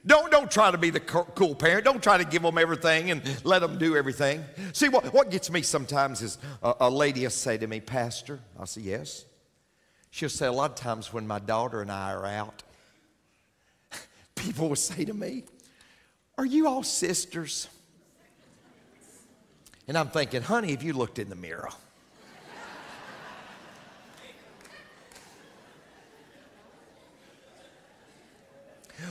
Don't, 0.05 0.33
don't 0.33 0.51
try 0.51 0.71
to 0.71 0.79
be 0.79 0.91
the 0.91 1.01
cool 1.01 1.55
parent. 1.55 1.85
Don't 1.85 2.03
try 2.03 2.19
to 2.19 2.25
give 2.25 2.43
them 2.43 2.59
everything 2.59 3.13
and 3.13 3.23
let 3.45 3.61
them 3.61 3.79
do 3.79 3.97
everything. 3.97 4.45
See, 4.73 4.89
what, 4.89 5.13
what 5.15 5.31
gets 5.31 5.51
me 5.51 5.63
sometimes 5.63 6.23
is 6.23 6.39
a, 6.63 6.75
a 6.81 6.91
lady 6.91 7.23
will 7.23 7.31
say 7.31 7.57
to 7.57 7.67
me, 7.67 7.81
Pastor, 7.81 8.41
I'll 8.59 8.67
say, 8.67 8.81
yes. 8.81 9.25
She'll 10.11 10.29
say, 10.29 10.47
a 10.47 10.53
lot 10.53 10.71
of 10.73 10.77
times 10.77 11.13
when 11.13 11.27
my 11.27 11.39
daughter 11.39 11.81
and 11.81 11.91
I 11.91 12.13
are 12.13 12.27
out, 12.27 12.65
people 14.35 14.69
will 14.69 14.77
say 14.77 15.05
to 15.05 15.15
me, 15.15 15.45
Are 16.37 16.45
you 16.45 16.67
all 16.67 16.83
sisters? 16.83 17.69
And 19.89 19.97
I'm 19.97 20.09
thinking, 20.09 20.43
honey, 20.43 20.73
have 20.73 20.83
you 20.83 20.93
looked 20.93 21.19
in 21.19 21.29
the 21.29 21.37
mirror? 21.37 21.71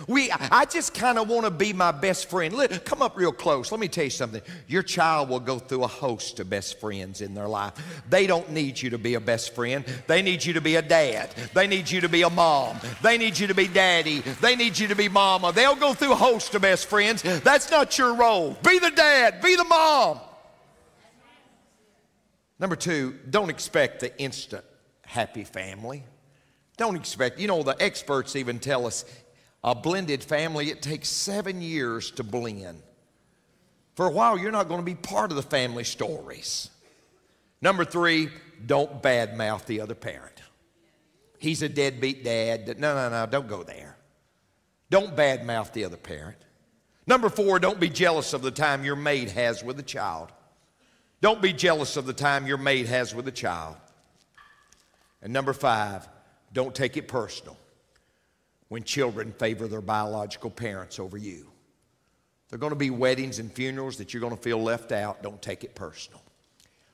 We, 0.07 0.31
I 0.31 0.65
just 0.65 0.93
kind 0.93 1.17
of 1.17 1.29
want 1.29 1.45
to 1.45 1.51
be 1.51 1.73
my 1.73 1.91
best 1.91 2.29
friend. 2.29 2.53
Let, 2.53 2.85
come 2.85 3.01
up 3.01 3.17
real 3.17 3.31
close. 3.31 3.71
Let 3.71 3.79
me 3.79 3.87
tell 3.87 4.03
you 4.03 4.09
something. 4.09 4.41
Your 4.67 4.83
child 4.83 5.29
will 5.29 5.39
go 5.39 5.59
through 5.59 5.83
a 5.83 5.87
host 5.87 6.39
of 6.39 6.49
best 6.49 6.79
friends 6.79 7.21
in 7.21 7.33
their 7.33 7.47
life. 7.47 7.73
They 8.09 8.27
don't 8.27 8.51
need 8.51 8.81
you 8.81 8.89
to 8.91 8.97
be 8.97 9.15
a 9.15 9.19
best 9.19 9.55
friend. 9.55 9.85
They 10.07 10.21
need 10.21 10.43
you 10.43 10.53
to 10.53 10.61
be 10.61 10.75
a 10.75 10.81
dad. 10.81 11.29
They 11.53 11.67
need 11.67 11.89
you 11.89 12.01
to 12.01 12.09
be 12.09 12.23
a 12.23 12.29
mom. 12.29 12.77
They 13.01 13.17
need 13.17 13.37
you 13.37 13.47
to 13.47 13.55
be 13.55 13.67
daddy. 13.67 14.19
They 14.19 14.55
need 14.55 14.77
you 14.77 14.87
to 14.87 14.95
be 14.95 15.09
mama. 15.09 15.51
They'll 15.51 15.75
go 15.75 15.93
through 15.93 16.13
a 16.13 16.15
host 16.15 16.53
of 16.55 16.61
best 16.61 16.87
friends. 16.87 17.21
That's 17.21 17.69
not 17.71 17.97
your 17.97 18.15
role. 18.15 18.57
Be 18.63 18.79
the 18.79 18.91
dad. 18.91 19.41
Be 19.41 19.55
the 19.55 19.65
mom. 19.65 20.19
Number 22.59 22.75
two, 22.75 23.17
don't 23.29 23.49
expect 23.49 24.01
the 24.01 24.15
instant 24.19 24.63
happy 25.01 25.43
family. 25.43 26.03
Don't 26.77 26.95
expect, 26.95 27.39
you 27.39 27.47
know, 27.47 27.63
the 27.63 27.75
experts 27.79 28.35
even 28.35 28.59
tell 28.59 28.85
us 28.85 29.03
a 29.63 29.75
blended 29.75 30.23
family, 30.23 30.69
it 30.69 30.81
takes 30.81 31.09
seven 31.09 31.61
years 31.61 32.11
to 32.11 32.23
blend. 32.23 32.81
For 33.95 34.07
a 34.07 34.11
while, 34.11 34.37
you're 34.37 34.51
not 34.51 34.67
going 34.67 34.79
to 34.79 34.85
be 34.85 34.95
part 34.95 35.31
of 35.31 35.35
the 35.35 35.43
family 35.43 35.83
stories. 35.83 36.69
Number 37.61 37.85
three, 37.85 38.29
don't 38.65 39.03
badmouth 39.03 39.65
the 39.65 39.81
other 39.81 39.95
parent. 39.95 40.41
He's 41.37 41.61
a 41.61 41.69
deadbeat 41.69 42.23
dad. 42.23 42.79
No, 42.79 42.95
no, 42.95 43.09
no, 43.09 43.25
don't 43.25 43.47
go 43.47 43.63
there. 43.63 43.97
Don't 44.89 45.15
badmouth 45.15 45.73
the 45.73 45.85
other 45.85 45.97
parent. 45.97 46.37
Number 47.05 47.29
four, 47.29 47.59
don't 47.59 47.79
be 47.79 47.89
jealous 47.89 48.33
of 48.33 48.41
the 48.41 48.51
time 48.51 48.83
your 48.83 48.95
maid 48.95 49.29
has 49.29 49.63
with 49.63 49.79
a 49.79 49.83
child. 49.83 50.31
Don't 51.19 51.41
be 51.41 51.53
jealous 51.53 51.97
of 51.97 52.05
the 52.05 52.13
time 52.13 52.47
your 52.47 52.57
maid 52.57 52.87
has 52.87 53.13
with 53.13 53.27
a 53.27 53.31
child. 53.31 53.75
And 55.21 55.31
number 55.31 55.53
five, 55.53 56.07
don't 56.53 56.73
take 56.73 56.97
it 56.97 57.07
personal 57.07 57.57
when 58.71 58.85
children 58.85 59.33
favor 59.33 59.67
their 59.67 59.81
biological 59.81 60.49
parents 60.49 60.97
over 60.97 61.17
you. 61.17 61.45
There 62.47 62.55
are 62.55 62.57
going 62.57 62.69
to 62.69 62.77
be 62.77 62.89
weddings 62.89 63.37
and 63.37 63.51
funerals 63.51 63.97
that 63.97 64.13
you're 64.13 64.21
going 64.21 64.33
to 64.33 64.41
feel 64.41 64.63
left 64.63 64.93
out. 64.93 65.21
Don't 65.21 65.41
take 65.41 65.65
it 65.65 65.75
personal. 65.75 66.21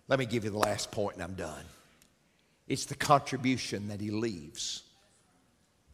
Let 0.07 0.17
me 0.17 0.25
give 0.25 0.43
you 0.43 0.49
the 0.49 0.57
last 0.57 0.89
point 0.89 1.17
and 1.17 1.23
I'm 1.23 1.35
done. 1.35 1.63
It's 2.67 2.85
the 2.85 2.95
contribution 2.95 3.89
that 3.89 4.01
he 4.01 4.09
leaves. 4.09 4.81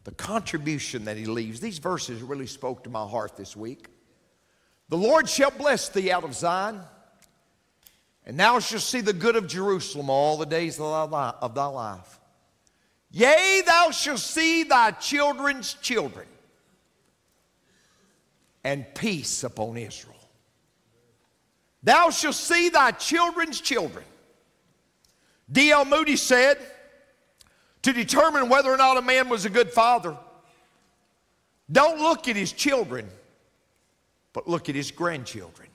The 0.04 0.12
contribution 0.12 1.04
that 1.04 1.18
he 1.18 1.26
leaves. 1.26 1.60
These 1.60 1.80
verses 1.80 2.22
really 2.22 2.46
spoke 2.46 2.84
to 2.84 2.90
my 2.90 3.06
heart 3.06 3.36
this 3.36 3.54
week. 3.54 3.88
The 4.88 4.96
Lord 4.96 5.28
shall 5.28 5.50
bless 5.50 5.90
thee 5.90 6.10
out 6.10 6.24
of 6.24 6.34
Zion, 6.34 6.80
and 8.24 8.40
thou 8.40 8.58
shalt 8.58 8.80
see 8.80 9.02
the 9.02 9.12
good 9.12 9.36
of 9.36 9.48
Jerusalem 9.48 10.08
all 10.08 10.38
the 10.38 10.46
days 10.46 10.80
of 10.80 11.54
thy 11.54 11.66
life. 11.66 12.20
Yea, 13.16 13.62
thou 13.64 13.92
shalt 13.92 14.18
see 14.18 14.64
thy 14.64 14.90
children's 14.90 15.74
children, 15.74 16.26
and 18.64 18.92
peace 18.92 19.44
upon 19.44 19.76
Israel. 19.76 20.16
Thou 21.84 22.10
shalt 22.10 22.34
see 22.34 22.70
thy 22.70 22.90
children's 22.90 23.60
children. 23.60 24.04
D.L. 25.52 25.84
Moody 25.84 26.16
said, 26.16 26.58
to 27.82 27.92
determine 27.92 28.48
whether 28.48 28.72
or 28.72 28.76
not 28.76 28.96
a 28.96 29.02
man 29.02 29.28
was 29.28 29.44
a 29.44 29.50
good 29.50 29.70
father, 29.70 30.16
don't 31.70 32.00
look 32.00 32.26
at 32.26 32.34
his 32.34 32.50
children, 32.50 33.08
but 34.32 34.48
look 34.48 34.68
at 34.68 34.74
his 34.74 34.90
grandchildren. 34.90 35.68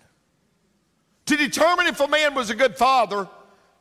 To 1.27 1.37
determine 1.37 1.87
if 1.87 2.01
a 2.01 2.07
man 2.09 2.35
was 2.35 2.49
a 2.49 2.55
good 2.55 2.75
father, 2.75 3.29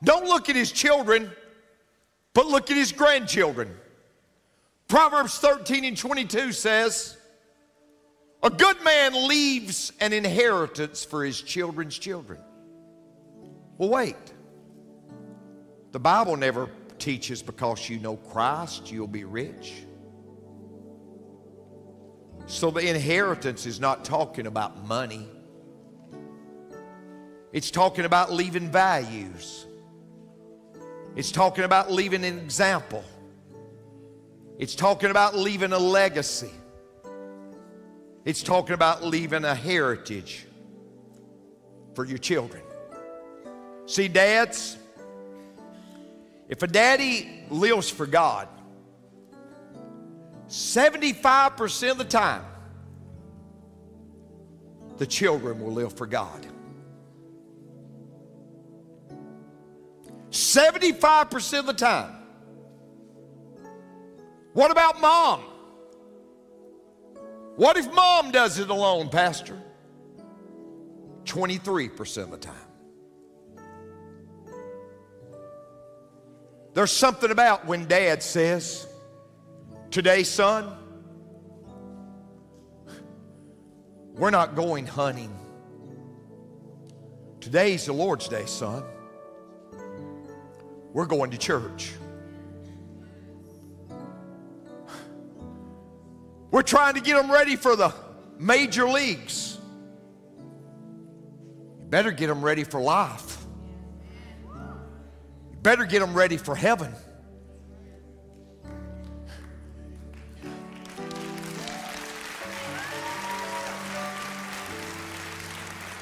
don't 0.04 0.26
look 0.26 0.48
at 0.48 0.54
his 0.54 0.70
children, 0.70 1.32
but 2.38 2.46
look 2.46 2.70
at 2.70 2.76
his 2.76 2.92
grandchildren. 2.92 3.68
Proverbs 4.86 5.40
13 5.40 5.84
and 5.84 5.96
22 5.96 6.52
says, 6.52 7.16
A 8.44 8.48
good 8.48 8.80
man 8.84 9.26
leaves 9.26 9.92
an 9.98 10.12
inheritance 10.12 11.04
for 11.04 11.24
his 11.24 11.42
children's 11.42 11.98
children. 11.98 12.38
Well, 13.76 13.88
wait. 13.88 14.14
The 15.90 15.98
Bible 15.98 16.36
never 16.36 16.70
teaches 17.00 17.42
because 17.42 17.90
you 17.90 17.98
know 17.98 18.14
Christ, 18.14 18.92
you'll 18.92 19.08
be 19.08 19.24
rich. 19.24 19.72
So 22.46 22.70
the 22.70 22.88
inheritance 22.88 23.66
is 23.66 23.80
not 23.80 24.04
talking 24.04 24.46
about 24.46 24.86
money, 24.86 25.26
it's 27.52 27.72
talking 27.72 28.04
about 28.04 28.32
leaving 28.32 28.70
values. 28.70 29.66
It's 31.18 31.32
talking 31.32 31.64
about 31.64 31.90
leaving 31.90 32.24
an 32.24 32.38
example. 32.38 33.02
It's 34.56 34.76
talking 34.76 35.10
about 35.10 35.34
leaving 35.34 35.72
a 35.72 35.78
legacy. 35.78 36.52
It's 38.24 38.40
talking 38.40 38.74
about 38.74 39.02
leaving 39.02 39.44
a 39.44 39.52
heritage 39.52 40.46
for 41.96 42.04
your 42.04 42.18
children. 42.18 42.62
See, 43.86 44.06
dads, 44.06 44.76
if 46.48 46.62
a 46.62 46.68
daddy 46.68 47.42
lives 47.50 47.90
for 47.90 48.06
God, 48.06 48.46
75% 50.46 51.90
of 51.90 51.98
the 51.98 52.04
time, 52.04 52.44
the 54.98 55.06
children 55.06 55.60
will 55.64 55.72
live 55.72 55.94
for 55.94 56.06
God. 56.06 56.46
75% 60.30 61.58
of 61.58 61.66
the 61.66 61.72
time. 61.72 62.14
What 64.52 64.70
about 64.70 65.00
mom? 65.00 65.40
What 67.56 67.76
if 67.76 67.92
mom 67.92 68.30
does 68.30 68.58
it 68.58 68.70
alone, 68.70 69.08
Pastor? 69.08 69.60
23% 71.24 72.22
of 72.22 72.30
the 72.30 72.36
time. 72.38 72.54
There's 76.74 76.92
something 76.92 77.30
about 77.30 77.66
when 77.66 77.86
dad 77.86 78.22
says, 78.22 78.86
Today, 79.90 80.22
son, 80.22 80.76
we're 84.12 84.30
not 84.30 84.54
going 84.54 84.86
hunting. 84.86 85.34
Today's 87.40 87.86
the 87.86 87.92
Lord's 87.92 88.28
day, 88.28 88.44
son. 88.44 88.84
We're 90.98 91.06
going 91.06 91.30
to 91.30 91.38
church. 91.38 91.92
We're 96.50 96.62
trying 96.62 96.94
to 96.94 97.00
get 97.00 97.14
them 97.14 97.30
ready 97.30 97.54
for 97.54 97.76
the 97.76 97.94
major 98.36 98.84
leagues. 98.88 99.58
You 101.78 101.84
better 101.84 102.10
get 102.10 102.26
them 102.26 102.42
ready 102.42 102.64
for 102.64 102.80
life. 102.80 103.46
You 104.42 105.58
better 105.62 105.84
get 105.84 106.00
them 106.00 106.14
ready 106.14 106.36
for 106.36 106.56
heaven. 106.56 106.92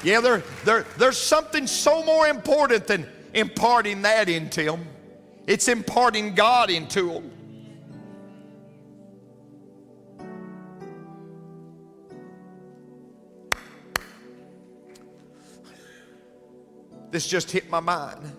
Yeah, 0.03 0.21
there, 0.21 0.43
there, 0.65 0.87
there's 0.97 1.17
something 1.21 1.67
so 1.67 2.03
more 2.03 2.27
important 2.27 2.87
than 2.87 3.05
imparting 3.33 4.01
that 4.03 4.29
into 4.29 4.63
them. 4.63 4.85
It's 5.45 5.67
imparting 5.67 6.35
God 6.35 6.69
into 6.69 7.13
them. 7.13 7.31
This 17.09 17.25
just 17.25 17.49
hit 17.49 17.69
my 17.69 17.79
mind. 17.79 18.33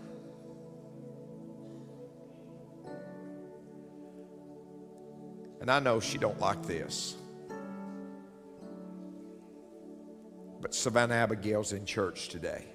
And 5.60 5.70
I 5.70 5.80
know 5.80 6.00
she 6.00 6.18
don't 6.18 6.38
like 6.38 6.64
this. 6.66 7.16
But 10.60 10.74
Savannah 10.74 11.14
Abigail's 11.14 11.72
in 11.72 11.84
church 11.86 12.28
today. 12.28 12.66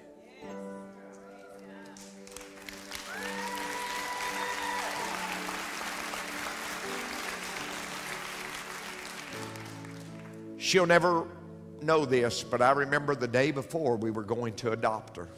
She'll 10.74 10.86
never 10.86 11.28
know 11.82 12.04
this, 12.04 12.42
but 12.42 12.60
I 12.60 12.72
remember 12.72 13.14
the 13.14 13.28
day 13.28 13.52
before 13.52 13.96
we 13.96 14.10
were 14.10 14.24
going 14.24 14.54
to 14.54 14.72
adopt 14.72 15.16
her. 15.16 15.28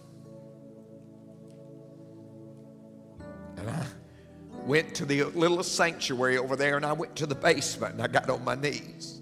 And 3.58 3.68
I 3.68 3.84
went 4.64 4.94
to 4.94 5.04
the 5.04 5.24
little 5.24 5.62
sanctuary 5.62 6.38
over 6.38 6.56
there 6.56 6.78
and 6.78 6.86
I 6.86 6.94
went 6.94 7.14
to 7.16 7.26
the 7.26 7.34
basement 7.34 7.96
and 7.96 8.02
I 8.02 8.06
got 8.06 8.30
on 8.30 8.42
my 8.44 8.54
knees. 8.54 9.20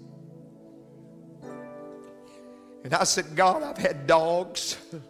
And 2.85 2.93
I 2.93 3.03
said, 3.03 3.35
God, 3.35 3.61
I've 3.61 3.77
had 3.77 4.07
dogs. 4.07 4.77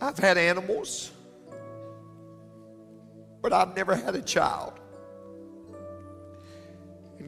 I've 0.00 0.16
had 0.16 0.38
animals, 0.38 1.10
but 3.42 3.52
I've 3.52 3.76
never 3.76 3.94
had 3.94 4.14
a 4.14 4.22
child. 4.22 4.80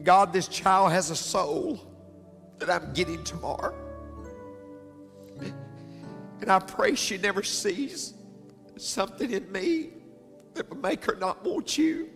God, 0.03 0.33
this 0.33 0.47
child 0.47 0.91
has 0.91 1.09
a 1.09 1.15
soul 1.15 1.81
that 2.59 2.69
I'm 2.69 2.93
getting 2.93 3.23
tomorrow. 3.23 3.75
And 6.41 6.51
I 6.51 6.59
pray 6.59 6.95
she 6.95 7.17
never 7.17 7.43
sees 7.43 8.13
something 8.77 9.31
in 9.31 9.51
me 9.51 9.89
that 10.53 10.69
would 10.69 10.81
make 10.81 11.03
her 11.05 11.15
not 11.15 11.43
want 11.43 11.77
you. 11.77 12.09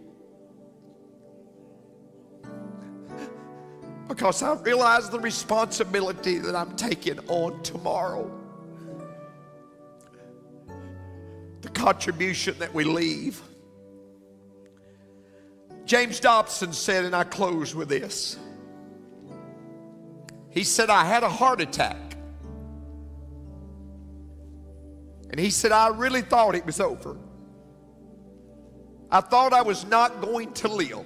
Because 4.07 4.43
I 4.43 4.53
realize 4.55 5.09
the 5.09 5.19
responsibility 5.19 6.37
that 6.37 6.55
I'm 6.55 6.75
taking 6.75 7.19
on 7.29 7.61
tomorrow. 7.63 8.29
The 11.61 11.69
contribution 11.69 12.57
that 12.59 12.73
we 12.73 12.83
leave. 12.83 13.41
James 15.85 16.19
Dobson 16.19 16.73
said, 16.73 17.05
and 17.05 17.15
I 17.15 17.23
close 17.23 17.75
with 17.75 17.89
this. 17.89 18.37
He 20.49 20.63
said, 20.63 20.89
I 20.89 21.05
had 21.05 21.23
a 21.23 21.29
heart 21.29 21.61
attack. 21.61 21.97
And 25.29 25.39
he 25.39 25.49
said, 25.49 25.71
I 25.71 25.87
really 25.87 26.21
thought 26.21 26.55
it 26.55 26.65
was 26.65 26.79
over. 26.79 27.17
I 29.09 29.21
thought 29.21 29.53
I 29.53 29.61
was 29.61 29.85
not 29.85 30.21
going 30.21 30.53
to 30.53 30.67
live. 30.67 31.05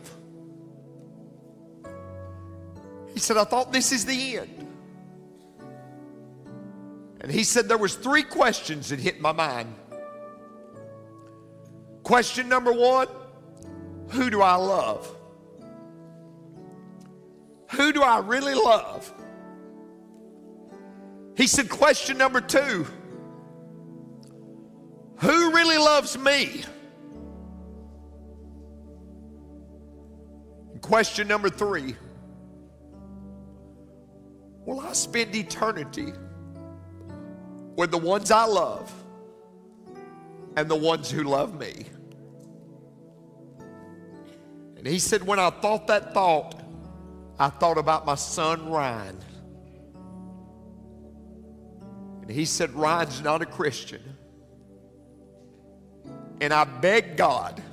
He 3.13 3.19
said, 3.19 3.37
I 3.37 3.43
thought 3.43 3.71
this 3.71 3.91
is 3.91 4.05
the 4.05 4.37
end. 4.37 4.67
And 7.21 7.31
he 7.31 7.43
said 7.43 7.67
there 7.67 7.77
was 7.77 7.95
three 7.95 8.23
questions 8.23 8.89
that 8.89 8.99
hit 8.99 9.21
my 9.21 9.31
mind. 9.31 9.73
Question 12.03 12.49
number 12.49 12.71
one, 12.71 13.07
who 14.09 14.29
do 14.29 14.41
I 14.41 14.55
love? 14.55 15.09
Who 17.71 17.91
do 17.91 18.03
I 18.03 18.19
really 18.19 18.53
love? 18.53 19.11
He 21.35 21.47
said, 21.47 21.69
question 21.69 22.17
number 22.17 22.39
two, 22.39 22.87
who 25.17 25.51
really 25.51 25.77
loves 25.77 26.17
me? 26.17 26.63
Question 30.81 31.27
number 31.27 31.49
three, 31.49 31.95
will 34.65 34.79
I 34.79 34.93
spend 34.93 35.35
eternity 35.35 36.13
with 37.75 37.91
the 37.91 37.97
ones 37.97 38.31
I 38.31 38.45
love 38.45 38.93
and 40.55 40.69
the 40.69 40.75
ones 40.75 41.09
who 41.09 41.23
love 41.23 41.59
me? 41.59 41.85
And 44.85 44.93
he 44.93 44.99
said, 44.99 45.23
when 45.25 45.39
I 45.39 45.49
thought 45.49 45.87
that 45.87 46.13
thought, 46.13 46.61
I 47.39 47.49
thought 47.49 47.79
about 47.79 48.05
my 48.05 48.13
son 48.13 48.69
Ryan. 48.69 49.19
And 52.21 52.29
he 52.29 52.45
said, 52.45 52.69
Ryan's 52.69 53.19
not 53.21 53.41
a 53.41 53.47
Christian. 53.47 54.03
And 56.39 56.53
I 56.53 56.65
begged 56.65 57.17
God, 57.17 57.63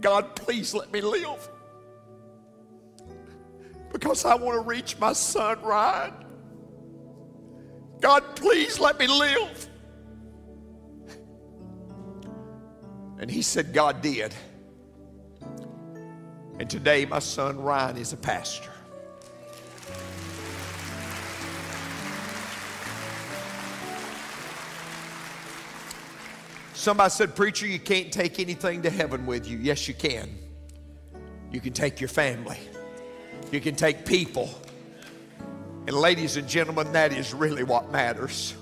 God, 0.00 0.34
please 0.34 0.74
let 0.74 0.92
me 0.92 1.00
live. 1.00 1.48
Because 3.92 4.24
I 4.24 4.34
want 4.34 4.56
to 4.56 4.68
reach 4.68 4.98
my 4.98 5.12
son 5.12 5.62
Ryan. 5.62 6.14
God, 8.00 8.24
please 8.34 8.80
let 8.80 8.98
me 8.98 9.06
live. 9.06 9.68
And 13.20 13.30
he 13.30 13.42
said, 13.42 13.72
God 13.72 14.02
did. 14.02 14.34
And 16.60 16.68
today, 16.68 17.06
my 17.06 17.20
son 17.20 17.58
Ryan 17.58 17.96
is 17.96 18.12
a 18.12 18.18
pastor. 18.18 18.70
Somebody 26.74 27.08
said, 27.08 27.34
Preacher, 27.34 27.66
you 27.66 27.78
can't 27.78 28.12
take 28.12 28.38
anything 28.38 28.82
to 28.82 28.90
heaven 28.90 29.24
with 29.24 29.48
you. 29.48 29.56
Yes, 29.56 29.88
you 29.88 29.94
can. 29.94 30.28
You 31.50 31.62
can 31.62 31.72
take 31.72 31.98
your 31.98 32.08
family, 32.08 32.58
you 33.50 33.62
can 33.62 33.74
take 33.74 34.04
people. 34.04 34.50
And, 35.86 35.96
ladies 35.96 36.36
and 36.36 36.46
gentlemen, 36.46 36.92
that 36.92 37.14
is 37.14 37.32
really 37.32 37.64
what 37.64 37.90
matters. 37.90 38.54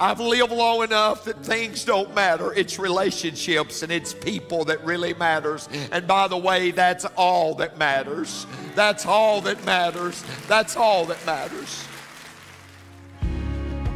I've 0.00 0.20
lived 0.20 0.52
long 0.52 0.82
enough 0.82 1.24
that 1.24 1.44
things 1.44 1.84
don't 1.84 2.14
matter. 2.14 2.52
It's 2.52 2.78
relationships 2.78 3.82
and 3.82 3.92
it's 3.92 4.12
people 4.12 4.66
that 4.66 4.84
really 4.84 5.14
matters. 5.14 5.66
And 5.92 6.06
by 6.06 6.28
the 6.28 6.36
way, 6.36 6.72
that's 6.72 7.06
all 7.16 7.54
that 7.56 7.78
matters. 7.78 8.46
That's 8.74 9.06
all 9.06 9.40
that 9.42 9.64
matters. 9.64 10.24
That's 10.48 10.76
all 10.76 11.04
that 11.06 11.24
matters. 11.24 11.86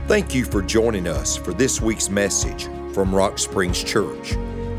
Thank 0.06 0.34
you 0.34 0.44
for 0.44 0.62
joining 0.62 1.06
us 1.06 1.36
for 1.36 1.52
this 1.52 1.82
week's 1.82 2.08
message 2.08 2.64
from 2.94 3.14
Rock 3.14 3.38
Springs 3.38 3.84
Church. 3.84 4.32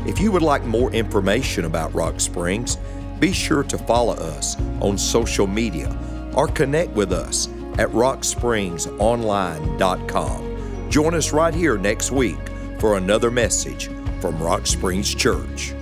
If 0.06 0.18
you 0.18 0.32
would 0.32 0.42
like 0.42 0.64
more 0.64 0.90
information 0.92 1.66
about 1.66 1.94
Rock 1.94 2.18
Springs, 2.18 2.78
be 3.20 3.32
sure 3.32 3.62
to 3.64 3.78
follow 3.78 4.14
us 4.14 4.56
on 4.80 4.98
social 4.98 5.46
media 5.46 5.96
or 6.34 6.48
connect 6.48 6.90
with 6.92 7.12
us 7.12 7.48
at 7.78 7.88
rockspringsonline.com. 7.90 10.49
Join 10.90 11.14
us 11.14 11.32
right 11.32 11.54
here 11.54 11.78
next 11.78 12.10
week 12.10 12.40
for 12.80 12.96
another 12.96 13.30
message 13.30 13.88
from 14.20 14.42
Rock 14.42 14.66
Springs 14.66 15.14
Church. 15.14 15.72